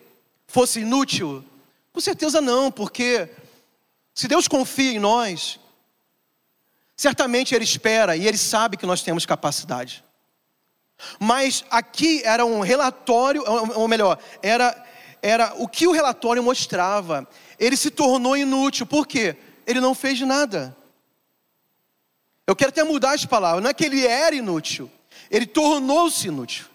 fosse 0.47 0.79
inútil? 0.79 1.43
Com 1.91 2.01
certeza 2.01 2.41
não, 2.41 2.71
porque 2.71 3.29
se 4.13 4.27
Deus 4.27 4.47
confia 4.47 4.91
em 4.91 4.99
nós, 4.99 5.59
Certamente 6.95 7.55
ele 7.55 7.63
espera 7.63 8.15
e 8.15 8.27
ele 8.27 8.37
sabe 8.37 8.77
que 8.77 8.85
nós 8.85 9.01
temos 9.01 9.25
capacidade. 9.25 10.03
Mas 11.19 11.65
aqui 11.69 12.21
era 12.23 12.45
um 12.45 12.61
relatório, 12.61 13.43
ou 13.75 13.87
melhor, 13.87 14.17
era, 14.41 14.85
era 15.21 15.53
o 15.57 15.67
que 15.67 15.87
o 15.87 15.91
relatório 15.91 16.43
mostrava. 16.43 17.27
Ele 17.59 17.75
se 17.75 17.89
tornou 17.89 18.37
inútil, 18.37 18.85
por 18.85 19.07
quê? 19.07 19.35
Ele 19.65 19.79
não 19.79 19.95
fez 19.95 20.19
nada. 20.21 20.75
Eu 22.45 22.55
quero 22.55 22.69
até 22.69 22.83
mudar 22.83 23.13
as 23.13 23.25
palavras, 23.25 23.63
não 23.63 23.69
é 23.69 23.73
que 23.73 23.85
ele 23.85 24.05
era 24.05 24.35
inútil, 24.35 24.91
ele 25.31 25.45
tornou-se 25.45 26.27
inútil. 26.27 26.65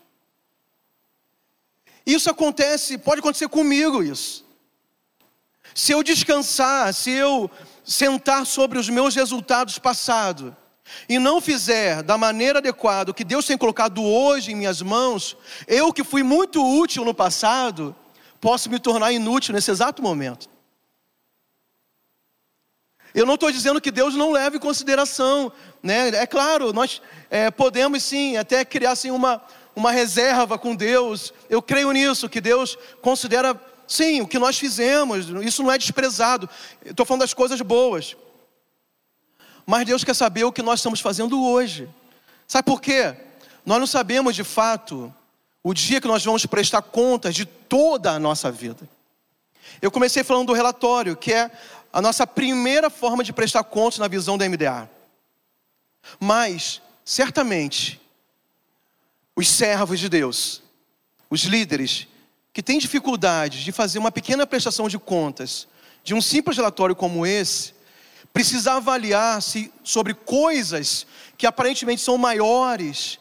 Isso 2.06 2.30
acontece, 2.30 2.96
pode 2.96 3.20
acontecer 3.20 3.48
comigo 3.48 4.02
isso. 4.02 4.46
Se 5.74 5.92
eu 5.92 6.02
descansar, 6.02 6.94
se 6.94 7.10
eu 7.10 7.50
sentar 7.88 8.44
sobre 8.44 8.78
os 8.78 8.90
meus 8.90 9.14
resultados 9.14 9.78
passados 9.78 10.52
e 11.08 11.18
não 11.18 11.40
fizer 11.40 12.02
da 12.02 12.18
maneira 12.18 12.58
adequada 12.58 13.10
o 13.10 13.14
que 13.14 13.24
Deus 13.24 13.46
tem 13.46 13.56
colocado 13.56 14.04
hoje 14.04 14.52
em 14.52 14.54
minhas 14.54 14.82
mãos, 14.82 15.38
eu 15.66 15.90
que 15.90 16.04
fui 16.04 16.22
muito 16.22 16.62
útil 16.62 17.02
no 17.02 17.14
passado, 17.14 17.96
posso 18.42 18.68
me 18.68 18.78
tornar 18.78 19.10
inútil 19.12 19.54
nesse 19.54 19.70
exato 19.70 20.02
momento. 20.02 20.50
Eu 23.14 23.24
não 23.24 23.34
estou 23.34 23.50
dizendo 23.50 23.80
que 23.80 23.90
Deus 23.90 24.14
não 24.14 24.32
leve 24.32 24.58
em 24.58 24.60
consideração, 24.60 25.50
né? 25.82 26.08
É 26.08 26.26
claro, 26.26 26.74
nós 26.74 27.00
é, 27.30 27.50
podemos 27.50 28.02
sim 28.02 28.36
até 28.36 28.66
criar 28.66 28.90
assim, 28.90 29.10
uma, 29.10 29.42
uma 29.74 29.90
reserva 29.90 30.58
com 30.58 30.76
Deus. 30.76 31.32
Eu 31.48 31.62
creio 31.62 31.90
nisso, 31.90 32.28
que 32.28 32.40
Deus 32.40 32.76
considera 33.00 33.58
Sim, 33.88 34.20
o 34.20 34.28
que 34.28 34.38
nós 34.38 34.58
fizemos, 34.58 35.26
isso 35.42 35.62
não 35.62 35.72
é 35.72 35.78
desprezado. 35.78 36.48
Estou 36.84 37.06
falando 37.06 37.22
das 37.22 37.32
coisas 37.32 37.58
boas. 37.62 38.14
Mas 39.66 39.86
Deus 39.86 40.04
quer 40.04 40.14
saber 40.14 40.44
o 40.44 40.52
que 40.52 40.62
nós 40.62 40.80
estamos 40.80 41.00
fazendo 41.00 41.42
hoje. 41.42 41.88
Sabe 42.46 42.66
por 42.66 42.82
quê? 42.82 43.16
Nós 43.64 43.78
não 43.78 43.86
sabemos 43.86 44.36
de 44.36 44.44
fato 44.44 45.12
o 45.62 45.72
dia 45.72 46.00
que 46.00 46.06
nós 46.06 46.24
vamos 46.24 46.44
prestar 46.46 46.82
contas 46.82 47.34
de 47.34 47.46
toda 47.46 48.12
a 48.12 48.18
nossa 48.18 48.50
vida. 48.50 48.88
Eu 49.80 49.90
comecei 49.90 50.22
falando 50.22 50.48
do 50.48 50.52
relatório, 50.52 51.16
que 51.16 51.32
é 51.32 51.50
a 51.92 52.02
nossa 52.02 52.26
primeira 52.26 52.90
forma 52.90 53.24
de 53.24 53.32
prestar 53.32 53.64
contas 53.64 53.98
na 53.98 54.08
visão 54.08 54.36
da 54.36 54.48
MDA. 54.48 54.88
Mas, 56.20 56.80
certamente, 57.04 58.00
os 59.34 59.48
servos 59.48 59.98
de 59.98 60.08
Deus, 60.08 60.62
os 61.30 61.42
líderes, 61.42 62.06
que 62.52 62.62
tem 62.62 62.78
dificuldade 62.78 63.64
de 63.64 63.72
fazer 63.72 63.98
uma 63.98 64.10
pequena 64.10 64.46
prestação 64.46 64.88
de 64.88 64.98
contas 64.98 65.68
de 66.02 66.14
um 66.14 66.20
simples 66.20 66.56
relatório 66.56 66.96
como 66.96 67.26
esse, 67.26 67.74
precisa 68.32 68.74
avaliar-se 68.74 69.72
sobre 69.84 70.14
coisas 70.14 71.06
que 71.36 71.46
aparentemente 71.46 72.00
são 72.00 72.16
maiores 72.16 73.18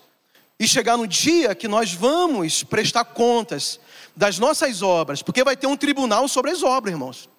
e 0.60 0.68
chegar 0.68 0.96
no 0.96 1.08
dia 1.08 1.54
que 1.54 1.68
nós 1.68 1.94
vamos 1.94 2.64
prestar 2.64 3.04
contas 3.04 3.80
das 4.16 4.40
nossas 4.40 4.82
obras, 4.82 5.22
porque 5.22 5.44
vai 5.44 5.58
ter 5.58 5.68
um 5.68 5.76
tribunal 5.76 6.28
sobre 6.28 6.52
as 6.52 6.64
obras, 6.64 6.94
irmãos. 6.94 7.30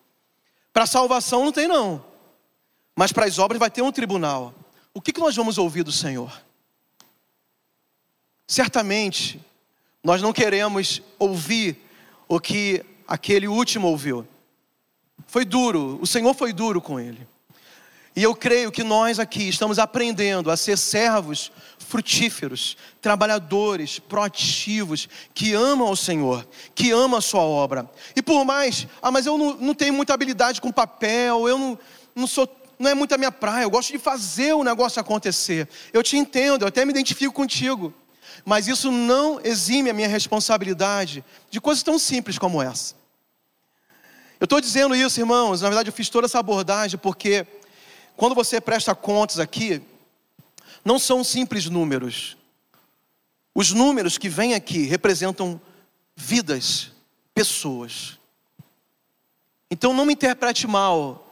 Para 0.72 0.86
salvação 0.86 1.44
não 1.44 1.52
tem 1.52 1.66
não, 1.66 2.04
mas 2.94 3.10
para 3.10 3.24
as 3.24 3.38
obras 3.38 3.58
vai 3.58 3.70
ter 3.70 3.82
um 3.82 3.90
tribunal. 3.90 4.54
O 4.92 5.00
que, 5.00 5.12
que 5.12 5.20
nós 5.20 5.34
vamos 5.34 5.56
ouvir 5.56 5.82
do 5.82 5.92
Senhor? 5.92 6.30
certamente 8.48 9.38
nós 10.02 10.22
não 10.22 10.32
queremos 10.32 11.02
ouvir 11.18 11.76
o 12.28 12.38
que 12.38 12.84
aquele 13.06 13.48
último 13.48 13.88
ouviu. 13.88 14.26
Foi 15.26 15.44
duro, 15.44 15.98
o 16.00 16.06
Senhor 16.06 16.34
foi 16.34 16.52
duro 16.52 16.80
com 16.80 17.00
ele. 17.00 17.26
E 18.18 18.22
eu 18.22 18.34
creio 18.34 18.72
que 18.72 18.82
nós 18.82 19.20
aqui 19.20 19.48
estamos 19.48 19.78
aprendendo 19.78 20.50
a 20.50 20.56
ser 20.56 20.76
servos 20.76 21.52
frutíferos, 21.78 22.76
trabalhadores, 23.00 23.98
proativos, 23.98 25.08
que 25.32 25.54
amam 25.54 25.86
ao 25.86 25.94
Senhor, 25.94 26.46
que 26.74 26.90
amam 26.90 27.18
a 27.18 27.22
sua 27.22 27.42
obra. 27.42 27.88
E 28.16 28.20
por 28.20 28.44
mais, 28.44 28.88
ah, 29.00 29.10
mas 29.10 29.24
eu 29.24 29.38
não, 29.38 29.54
não 29.54 29.72
tenho 29.72 29.94
muita 29.94 30.14
habilidade 30.14 30.60
com 30.60 30.72
papel, 30.72 31.48
eu 31.48 31.56
não, 31.56 31.78
não 32.14 32.26
sou, 32.26 32.48
não 32.76 32.90
é 32.90 32.94
muito 32.94 33.14
a 33.14 33.18
minha 33.18 33.30
praia, 33.30 33.62
eu 33.62 33.70
gosto 33.70 33.92
de 33.92 33.98
fazer 33.98 34.52
o 34.52 34.64
negócio 34.64 35.00
acontecer. 35.00 35.68
Eu 35.92 36.02
te 36.02 36.16
entendo, 36.16 36.62
eu 36.62 36.68
até 36.68 36.84
me 36.84 36.90
identifico 36.90 37.32
contigo. 37.32 37.94
Mas 38.44 38.68
isso 38.68 38.90
não 38.90 39.40
exime 39.42 39.90
a 39.90 39.94
minha 39.94 40.08
responsabilidade 40.08 41.24
de 41.50 41.60
coisas 41.60 41.82
tão 41.82 41.98
simples 41.98 42.38
como 42.38 42.62
essa. 42.62 42.94
Eu 44.40 44.44
estou 44.44 44.60
dizendo 44.60 44.94
isso, 44.94 45.20
irmãos, 45.20 45.60
na 45.60 45.68
verdade 45.68 45.88
eu 45.88 45.92
fiz 45.92 46.08
toda 46.08 46.26
essa 46.26 46.38
abordagem 46.38 46.98
porque 46.98 47.46
quando 48.16 48.34
você 48.34 48.60
presta 48.60 48.94
contas 48.94 49.38
aqui, 49.38 49.82
não 50.84 50.98
são 50.98 51.22
simples 51.22 51.66
números. 51.66 52.36
Os 53.54 53.72
números 53.72 54.16
que 54.16 54.28
vêm 54.28 54.54
aqui 54.54 54.84
representam 54.84 55.60
vidas, 56.14 56.92
pessoas. 57.34 58.18
Então 59.70 59.92
não 59.92 60.04
me 60.04 60.14
interprete 60.14 60.66
mal, 60.66 61.27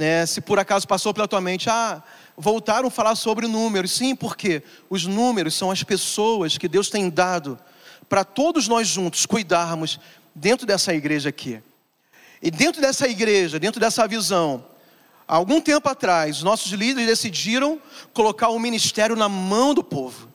né? 0.00 0.24
Se 0.24 0.40
por 0.40 0.58
acaso 0.58 0.88
passou 0.88 1.12
pela 1.12 1.28
tua 1.28 1.42
mente, 1.42 1.68
ah, 1.68 2.02
voltaram 2.34 2.88
a 2.88 2.90
falar 2.90 3.14
sobre 3.14 3.46
números. 3.46 3.92
Sim, 3.92 4.16
porque 4.16 4.62
os 4.88 5.04
números 5.04 5.54
são 5.54 5.70
as 5.70 5.82
pessoas 5.82 6.56
que 6.56 6.66
Deus 6.66 6.88
tem 6.88 7.10
dado 7.10 7.58
para 8.08 8.24
todos 8.24 8.66
nós 8.66 8.88
juntos 8.88 9.26
cuidarmos 9.26 10.00
dentro 10.34 10.66
dessa 10.66 10.94
igreja 10.94 11.28
aqui. 11.28 11.60
E 12.42 12.50
dentro 12.50 12.80
dessa 12.80 13.06
igreja, 13.06 13.58
dentro 13.58 13.78
dessa 13.78 14.08
visão, 14.08 14.64
Há 15.28 15.36
algum 15.36 15.60
tempo 15.60 15.88
atrás, 15.88 16.42
nossos 16.42 16.72
líderes 16.72 17.06
decidiram 17.06 17.80
colocar 18.12 18.48
o 18.48 18.58
ministério 18.58 19.14
na 19.14 19.28
mão 19.28 19.72
do 19.72 19.84
povo. 19.84 20.28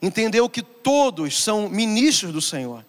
Entendeu 0.00 0.48
que 0.48 0.62
todos 0.62 1.42
são 1.42 1.68
ministros 1.68 2.32
do 2.32 2.40
Senhor. 2.40 2.84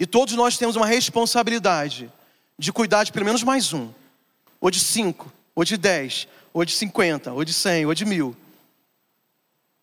E 0.00 0.06
todos 0.06 0.32
nós 0.32 0.56
temos 0.56 0.74
uma 0.74 0.86
responsabilidade 0.86 2.10
de 2.58 2.72
cuidar 2.72 3.04
de 3.04 3.12
pelo 3.12 3.26
menos 3.26 3.42
mais 3.42 3.74
um, 3.74 3.90
ou 4.60 4.70
de 4.70 4.80
cinco, 4.80 5.32
ou 5.54 5.64
de 5.64 5.76
dez, 5.76 6.28
ou 6.52 6.64
de 6.64 6.72
cinquenta, 6.72 7.32
ou 7.32 7.44
de 7.44 7.52
cem, 7.52 7.86
ou 7.86 7.94
de 7.94 8.04
mil. 8.04 8.36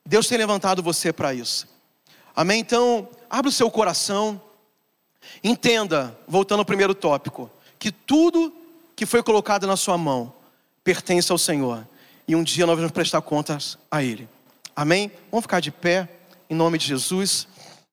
Deus 0.06 0.28
tem 0.28 0.38
levantado 0.38 0.84
você 0.84 1.14
para 1.14 1.34
isso. 1.34 1.68
Amém? 2.36 2.60
Então, 2.60 3.08
abre 3.30 3.50
o 3.50 3.52
seu 3.52 3.70
coração, 3.70 4.42
entenda, 5.44 6.18
voltando 6.28 6.60
ao 6.60 6.66
primeiro 6.66 6.94
tópico, 6.94 7.50
que 7.80 7.92
tudo 7.92 8.54
que 8.96 9.06
foi 9.06 9.24
colocado 9.24 9.68
na 9.68 9.76
sua 9.76 9.98
mão 9.98 10.34
pertence 10.84 11.32
ao 11.32 11.38
Senhor. 11.38 11.88
E 12.28 12.36
um 12.36 12.44
dia 12.44 12.66
nós 12.66 12.76
vamos 12.76 12.92
prestar 12.92 13.22
contas 13.22 13.78
a 13.90 14.04
Ele. 14.04 14.28
Amém? 14.76 15.12
Vamos 15.32 15.44
ficar 15.44 15.60
de 15.60 15.72
pé, 15.72 16.10
em 16.50 16.56
nome 16.56 16.78
de 16.78 16.88
Jesus. 16.88 17.48